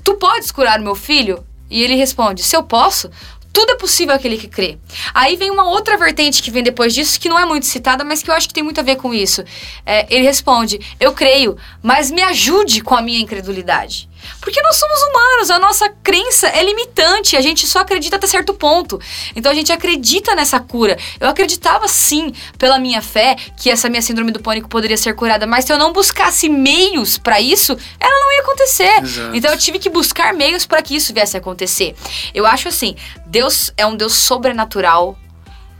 [0.02, 1.44] Tu podes curar meu filho?
[1.70, 3.08] E ele responde: Se eu posso,
[3.52, 4.76] tudo é possível àquele que crê.
[5.14, 8.20] Aí vem uma outra vertente que vem depois disso, que não é muito citada, mas
[8.20, 9.44] que eu acho que tem muito a ver com isso.
[9.86, 14.08] É, ele responde: Eu creio, mas me ajude com a minha incredulidade.
[14.40, 18.54] Porque nós somos humanos, a nossa crença é limitante, a gente só acredita até certo
[18.54, 19.00] ponto.
[19.34, 20.98] Então a gente acredita nessa cura.
[21.20, 25.46] Eu acreditava sim, pela minha fé, que essa minha síndrome do pânico poderia ser curada,
[25.46, 29.02] mas se eu não buscasse meios para isso, ela não ia acontecer.
[29.02, 29.36] Exato.
[29.36, 31.94] Então eu tive que buscar meios para que isso viesse a acontecer.
[32.34, 32.96] Eu acho assim,
[33.26, 35.18] Deus é um Deus sobrenatural.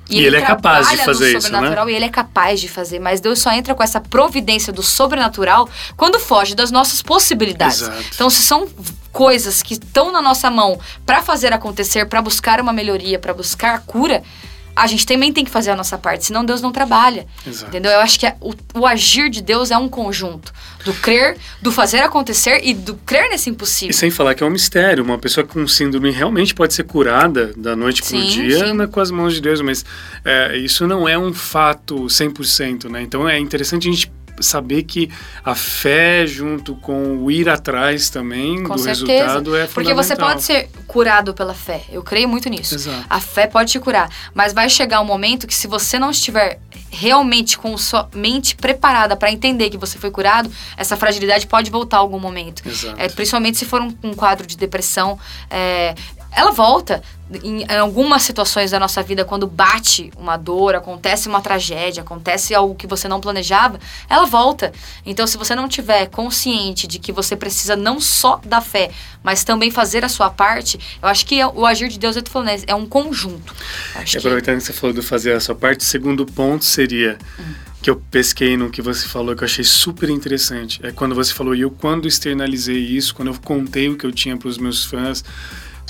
[0.08, 1.58] E ele é capaz de fazer isso, né?
[1.58, 4.82] sobrenatural E ele é capaz de fazer, mas Deus só entra com essa providência do
[4.82, 7.82] sobrenatural quando foge das nossas possibilidades.
[7.82, 8.04] Exato.
[8.14, 8.68] Então, se são
[9.12, 13.80] coisas que estão na nossa mão para fazer acontecer, para buscar uma melhoria, para buscar
[13.80, 14.22] cura,
[14.76, 17.26] a gente também tem que fazer a nossa parte, senão Deus não trabalha.
[17.46, 17.68] Exato.
[17.68, 17.92] Entendeu?
[17.92, 20.52] Eu acho que é- o, o agir de Deus é um conjunto
[20.84, 23.94] do crer, do fazer acontecer e do crer nesse E impossível.
[23.94, 25.02] sem falar que é um mistério.
[25.04, 28.72] Uma pessoa com síndrome realmente pode ser curada da noite para o dia sim.
[28.74, 29.84] né, com as mãos de Deus, mas
[30.24, 33.02] é, isso não é um fato 100%, né?
[33.02, 34.10] Então é interessante a gente
[34.40, 35.10] saber que
[35.44, 39.12] a fé junto com o ir atrás também Com do certeza.
[39.12, 40.28] resultado é Porque você fundamental.
[40.28, 41.82] pode ser curado pela fé.
[41.90, 42.74] Eu creio muito nisso.
[42.74, 43.04] Exato.
[43.08, 44.08] A fé pode te curar.
[44.34, 46.58] Mas vai chegar um momento que, se você não estiver
[46.90, 51.96] realmente com sua mente preparada para entender que você foi curado, essa fragilidade pode voltar
[51.96, 52.62] a algum momento.
[52.66, 52.94] Exato.
[52.98, 55.18] É, principalmente se for um, um quadro de depressão.
[55.50, 55.94] é,
[56.36, 57.02] ela volta.
[57.42, 62.74] Em, algumas situações da nossa vida, quando bate uma dor, acontece uma tragédia, acontece algo
[62.74, 63.80] que você não planejava,
[64.10, 64.72] ela volta.
[65.06, 68.90] Então, se você não tiver consciente de que você precisa não só da fé,
[69.22, 72.22] mas também fazer a sua parte, eu acho que é- o agir de Deus, eu
[72.22, 73.54] tô falando, é- é um conjunto.
[73.94, 76.62] Acho E que aproveitando que você falou do fazer a sua parte, o segundo ponto
[76.64, 77.54] seria Hum.
[77.80, 80.78] que eu pesquei no que você falou, que eu achei super interessante.
[80.84, 84.12] É quando você falou, e eu quando externalizei isso, quando eu contei o que eu
[84.12, 85.24] tinha para os meus fãs,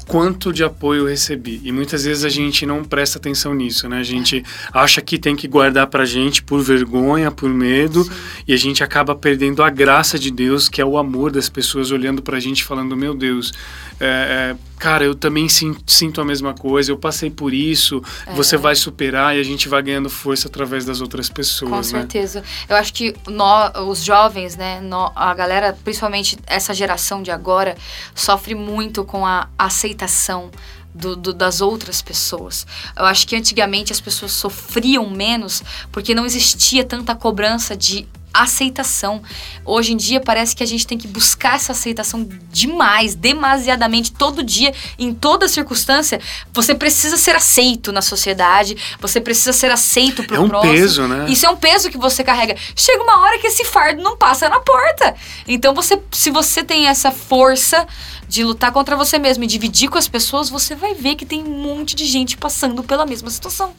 [0.07, 1.61] quanto de apoio eu recebi.
[1.65, 3.99] E muitas vezes a gente não presta atenção nisso, né?
[3.99, 8.09] A gente acha que tem que guardar pra gente por vergonha, por medo,
[8.47, 11.91] e a gente acaba perdendo a graça de Deus, que é o amor das pessoas
[11.91, 13.53] olhando pra gente e falando, meu Deus,
[14.01, 18.03] é, é, cara, eu também sin- sinto a mesma coisa, eu passei por isso,
[18.37, 22.01] você vai superar e a gente vai ganhando força através das outras pessoas, Com né?
[22.03, 22.45] certeza.
[22.69, 24.83] Eu acho que nó- os jovens, né,
[25.17, 27.77] a galera, principalmente essa geração de agora,
[28.15, 30.51] sofre muito com a aceitação
[30.95, 32.67] do- do- das outras pessoas.
[32.95, 39.23] Eu acho que antigamente as pessoas sofriam menos porque não existia tanta cobrança de aceitação.
[39.65, 44.43] Hoje em dia parece que a gente tem que buscar essa aceitação demais, demasiadamente, todo
[44.43, 46.21] dia, em toda circunstância.
[46.53, 50.73] Você precisa ser aceito na sociedade, você precisa ser aceito pro É um próximo.
[50.73, 51.27] peso, né?
[51.29, 52.57] Isso é um peso que você carrega.
[52.75, 55.15] Chega uma hora que esse fardo não passa na porta.
[55.47, 57.87] Então, você, se você tem essa força
[58.29, 61.43] de lutar contra você mesmo e dividir com as pessoas, você vai ver que tem
[61.43, 63.75] um monte de gente passando pela mesma situação.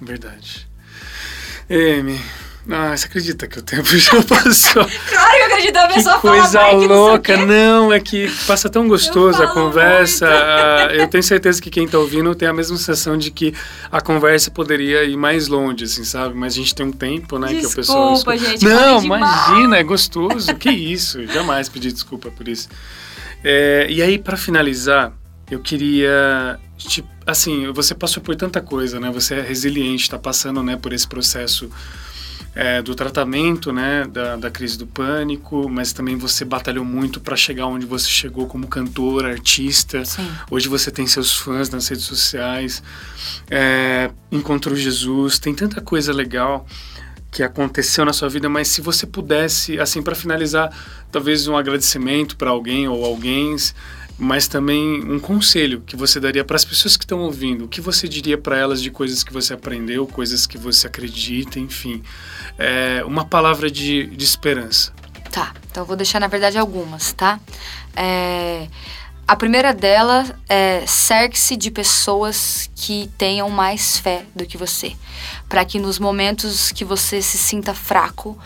[0.00, 0.66] Verdade.
[1.70, 2.20] Amy,
[2.70, 4.84] ah, você acredita que o tempo já passou?
[4.84, 7.44] Claro que eu acredito, a pessoa fala coisa "Vai, que não sei o louca, quê".
[7.46, 10.26] não, é que passa tão gostoso a conversa.
[10.28, 13.52] ah, Eu tenho certeza que quem tá ouvindo tem a mesma sensação de que
[13.92, 16.34] a conversa poderia ir mais longe, assim, sabe?
[16.34, 18.12] Mas a gente tem um tempo, né, que o pessoal.
[18.14, 20.54] Desculpa, gente, Não, imagina, é gostoso.
[20.56, 21.24] que isso?
[21.26, 22.68] Jamais pedir desculpa por isso.
[23.42, 25.12] É, e aí, para finalizar,
[25.50, 26.58] eu queria.
[26.78, 29.10] Tipo, assim, você passou por tanta coisa, né?
[29.12, 31.70] Você é resiliente, tá passando, né, por esse processo
[32.54, 37.36] é, do tratamento, né, da, da crise do pânico, mas também você batalhou muito para
[37.36, 40.04] chegar onde você chegou como cantora, artista.
[40.04, 40.28] Sim.
[40.50, 42.82] Hoje você tem seus fãs nas redes sociais,
[43.50, 46.66] é, encontrou Jesus, tem tanta coisa legal
[47.34, 50.70] que aconteceu na sua vida, mas se você pudesse, assim, para finalizar,
[51.10, 53.56] talvez um agradecimento para alguém ou alguém,
[54.18, 57.80] mas também um conselho que você daria para as pessoas que estão ouvindo, o que
[57.80, 62.02] você diria para elas de coisas que você aprendeu, coisas que você acredita, enfim,
[62.58, 64.92] é, uma palavra de, de esperança.
[65.30, 67.40] Tá, então eu vou deixar, na verdade, algumas, tá?
[67.96, 68.68] É,
[69.26, 74.92] a primeira dela é cerque-se de pessoas que tenham mais fé do que você.
[75.48, 78.38] Para que nos momentos que você se sinta fraco,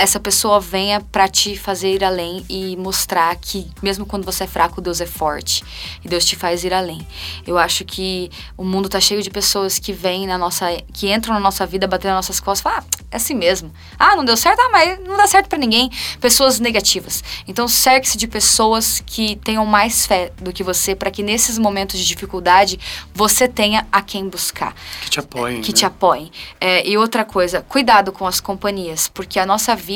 [0.00, 4.46] essa pessoa venha para te fazer ir além e mostrar que mesmo quando você é
[4.46, 5.62] fraco, Deus é forte
[6.02, 7.06] e Deus te faz ir além.
[7.46, 11.34] Eu acho que o mundo tá cheio de pessoas que vêm na nossa, que entram
[11.34, 13.70] na nossa vida, batendo nas nossas costas, e falam, ah, é assim mesmo.
[13.98, 15.90] Ah, não deu certo, ah, mas não dá certo para ninguém.
[16.18, 17.22] Pessoas negativas.
[17.46, 21.98] Então cerque-se de pessoas que tenham mais fé do que você, para que nesses momentos
[22.00, 22.80] de dificuldade
[23.14, 25.60] você tenha a quem buscar Que te apoiem.
[25.60, 25.76] que né?
[25.76, 26.30] te apoiem.
[26.58, 29.89] É, e outra coisa, cuidado com as companhias, porque a nossa vida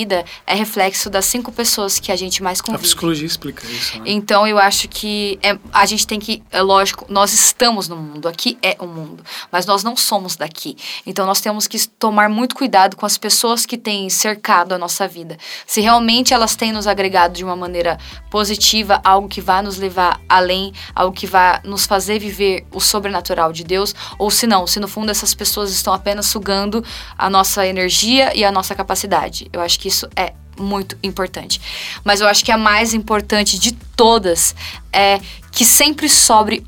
[0.46, 2.82] é reflexo das cinco pessoas que a gente mais A convive.
[2.82, 4.04] psicologia explica isso, né?
[4.06, 8.26] Então eu acho que é- a gente tem que, é lógico, nós estamos no mundo,
[8.28, 9.22] aqui é o mundo,
[9.52, 10.76] mas nós não somos daqui.
[11.06, 14.78] Então nós temos que tomar muito cuidado com com as pessoas que têm cercado a
[14.78, 15.36] nossa vida.
[15.66, 17.98] Se realmente elas têm nos agregado de uma maneira
[18.30, 23.52] positiva, algo que vai nos levar além, algo que vai nos fazer viver o sobrenatural
[23.52, 26.82] de Deus, ou se não, se no fundo essas pessoas estão apenas sugando
[27.18, 29.48] a nossa energia e a nossa capacidade.
[29.52, 31.60] Eu acho que isso é muito importante.
[32.04, 34.54] Mas eu acho que a mais importante de todas
[34.92, 35.20] é
[35.50, 36.64] que sempre sobre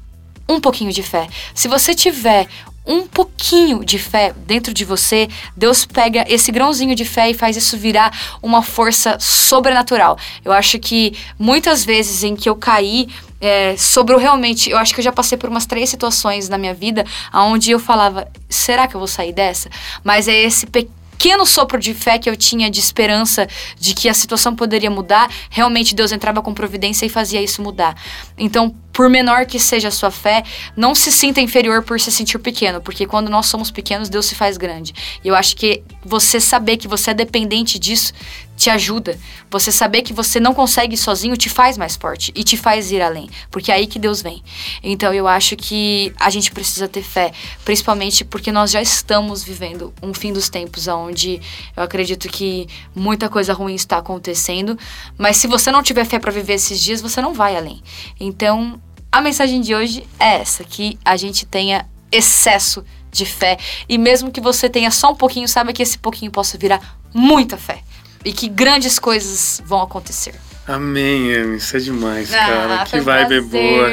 [0.49, 1.29] um pouquinho de fé.
[1.55, 2.47] Se você tiver
[2.87, 7.57] um pouquinho de fé dentro de você, Deus pega esse grãozinho de fé e faz
[7.57, 10.17] isso virar uma força sobrenatural.
[10.45, 13.09] Eu acho que muitas vezes em que eu caí
[13.41, 14.71] é, sobrou realmente.
[14.71, 17.05] Eu acho que eu já passei por umas três situações na minha vida
[17.35, 19.69] onde eu falava: será que eu vou sair dessa?
[20.05, 23.49] Mas é esse pequeno pequeno sopro de fé que eu tinha de esperança
[23.81, 27.97] de que a situação poderia mudar, realmente Deus entrava com providência e fazia isso mudar.
[28.37, 30.45] Então, por menor que seja a sua fé,
[30.77, 34.35] não se sinta inferior por se sentir pequeno, porque quando nós somos pequenos, Deus se
[34.35, 34.95] faz grande.
[35.25, 38.13] E eu acho que você saber que você é dependente disso
[38.57, 39.19] te ajuda.
[39.51, 43.03] Você saber que você não consegue sozinho te faz mais forte e te faz ir
[43.03, 44.43] além, porque é aí que Deus vem.
[44.83, 47.33] Então eu acho que a gente precisa ter fé,
[47.65, 51.41] principalmente porque nós já estamos vivendo um fim dos tempos onde
[51.77, 54.79] eu acredito que muita coisa ruim está acontecendo,
[55.19, 57.83] mas se você não tiver fé para viver esses dias, você não vai além.
[58.19, 58.81] Então,
[59.13, 63.59] a mensagem de hoje é essa: que a gente tenha excesso de fé.
[63.89, 67.57] E mesmo que você tenha só um pouquinho, sabe que esse pouquinho possa virar muita
[67.57, 67.83] fé.
[68.27, 70.35] E que grandes coisas vão acontecer.
[70.67, 71.59] Amém, Amy.
[71.59, 72.85] Isso é demais, ah, cara.
[72.85, 73.89] Que vibe boa.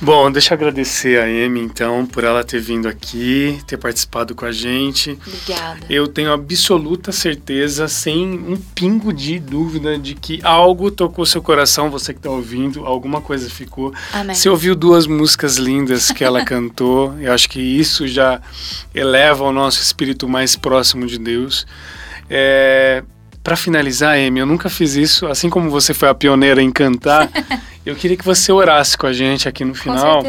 [0.00, 4.44] Bom, deixa eu agradecer a Amy, então, por ela ter vindo aqui, ter participado com
[4.44, 5.16] a gente.
[5.24, 5.86] Obrigada.
[5.88, 11.90] Eu tenho absoluta certeza, sem um pingo de dúvida, de que algo tocou seu coração,
[11.90, 13.94] você que está ouvindo, alguma coisa ficou.
[14.12, 14.34] Amém.
[14.34, 18.40] Você ouviu duas músicas lindas que ela cantou, eu acho que isso já
[18.92, 21.64] eleva o nosso espírito mais próximo de Deus.
[22.28, 23.02] É,
[23.48, 27.30] para finalizar, Amy, eu nunca fiz isso, assim como você foi a pioneira em cantar.
[27.86, 30.22] Eu queria que você orasse com a gente aqui no final.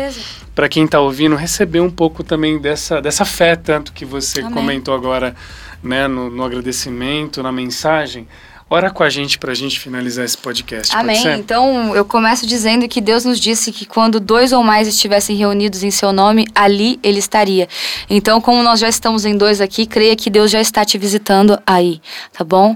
[0.55, 4.53] Para quem está ouvindo, receber um pouco também dessa, dessa fé, tanto que você Amém.
[4.53, 5.36] comentou agora
[5.84, 8.26] né, no, no agradecimento, na mensagem.
[8.72, 10.95] Ora com a gente para a gente finalizar esse podcast.
[10.95, 11.24] Amém.
[11.39, 15.82] Então, eu começo dizendo que Deus nos disse que quando dois ou mais estivessem reunidos
[15.84, 17.67] em seu nome, ali ele estaria.
[18.07, 21.59] Então, como nós já estamos em dois aqui, creia que Deus já está te visitando
[21.65, 21.99] aí,
[22.32, 22.76] tá bom?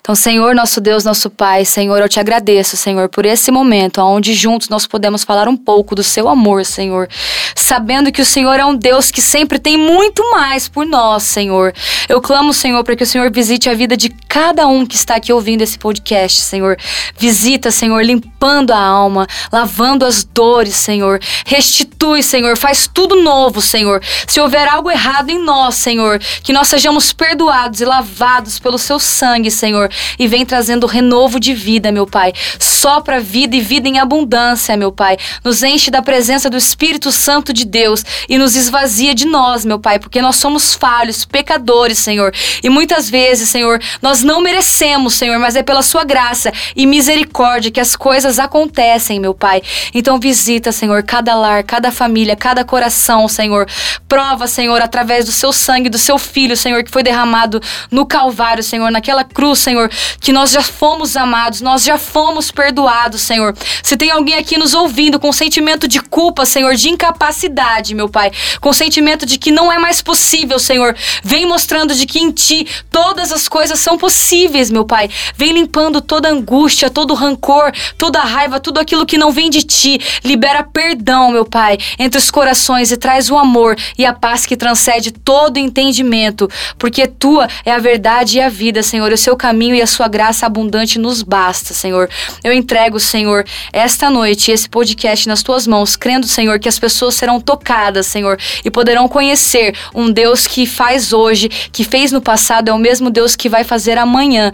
[0.00, 4.34] Então, Senhor, nosso Deus, nosso Pai, Senhor, eu te agradeço, Senhor, por esse momento onde
[4.34, 7.08] juntos nós podemos falar um pouco do seu amor, Senhor,
[7.56, 11.72] sabendo que o Senhor é um Deus que sempre tem muito mais por nós, Senhor.
[12.08, 15.16] Eu clamo, Senhor, para que o Senhor visite a vida de cada um que está
[15.16, 16.76] aqui ouvindo esse podcast, Senhor.
[17.18, 21.20] Visita, Senhor, limpando a alma, lavando as dores, Senhor.
[21.46, 24.02] Restitui, Senhor, faz tudo novo, Senhor.
[24.26, 28.98] Se houver algo errado em nós, Senhor, que nós sejamos perdoados e lavados pelo seu
[28.98, 32.32] sangue, Senhor, e vem trazendo renovo de vida, meu Pai.
[32.58, 35.16] Sopra vida e vida em abundância, meu Pai.
[35.44, 39.78] Nos enche da presença do Espírito Santo de Deus e nos esvazia de nós, meu
[39.78, 42.32] Pai, porque nós somos falhos, pecadores, Senhor.
[42.62, 47.70] E muitas vezes, Senhor, nós não merecemos, Senhor, mas é pela sua graça e misericórdia
[47.70, 49.62] que as coisas acontecem, meu Pai.
[49.94, 53.68] Então visita, Senhor, cada lar, cada família, cada coração, Senhor.
[54.08, 58.64] Prova, Senhor, através do seu sangue, do seu filho, Senhor, que foi derramado no Calvário,
[58.64, 59.88] Senhor, naquela cruz, Senhor,
[60.20, 63.54] que nós já fomos amados, nós já fomos perdoados, Senhor.
[63.80, 68.32] Se tem alguém aqui nos ouvindo com sentimento de culpa, Senhor, de incapacidade, meu Pai,
[68.60, 72.66] com sentimento de que não é mais possível, Senhor, vem mostrando de que em Ti
[72.90, 75.11] todas as coisas são possíveis, meu Pai.
[75.36, 80.00] Vem limpando toda angústia, todo rancor, toda raiva, tudo aquilo que não vem de ti.
[80.24, 84.56] Libera perdão, meu Pai, entre os corações e traz o amor e a paz que
[84.56, 86.48] transcende todo entendimento,
[86.78, 89.12] porque tua é a verdade e a vida, Senhor.
[89.12, 92.08] O seu caminho e a sua graça abundante nos basta, Senhor.
[92.42, 97.14] Eu entrego, Senhor, esta noite esse podcast nas tuas mãos, crendo, Senhor, que as pessoas
[97.14, 102.68] serão tocadas, Senhor, e poderão conhecer um Deus que faz hoje, que fez no passado,
[102.68, 104.52] é o mesmo Deus que vai fazer amanhã.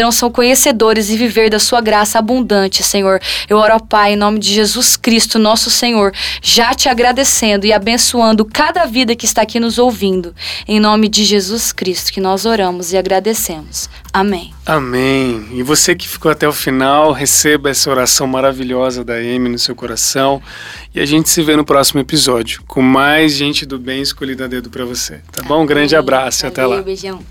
[0.00, 3.20] Poderão são conhecedores e viver da sua graça abundante, Senhor.
[3.46, 7.72] Eu oro, ao Pai, em nome de Jesus Cristo, nosso Senhor, já te agradecendo e
[7.72, 10.34] abençoando cada vida que está aqui nos ouvindo.
[10.66, 13.90] Em nome de Jesus Cristo que nós oramos e agradecemos.
[14.10, 14.54] Amém.
[14.64, 15.46] Amém.
[15.52, 19.74] E você que ficou até o final, receba essa oração maravilhosa da Amy no seu
[19.74, 20.40] coração.
[20.94, 24.48] E a gente se vê no próximo episódio com mais gente do bem escolhida a
[24.48, 25.20] dedo para você.
[25.30, 25.62] Tá bom?
[25.62, 26.80] Um grande abraço e até lá.
[26.80, 27.22] Beijão.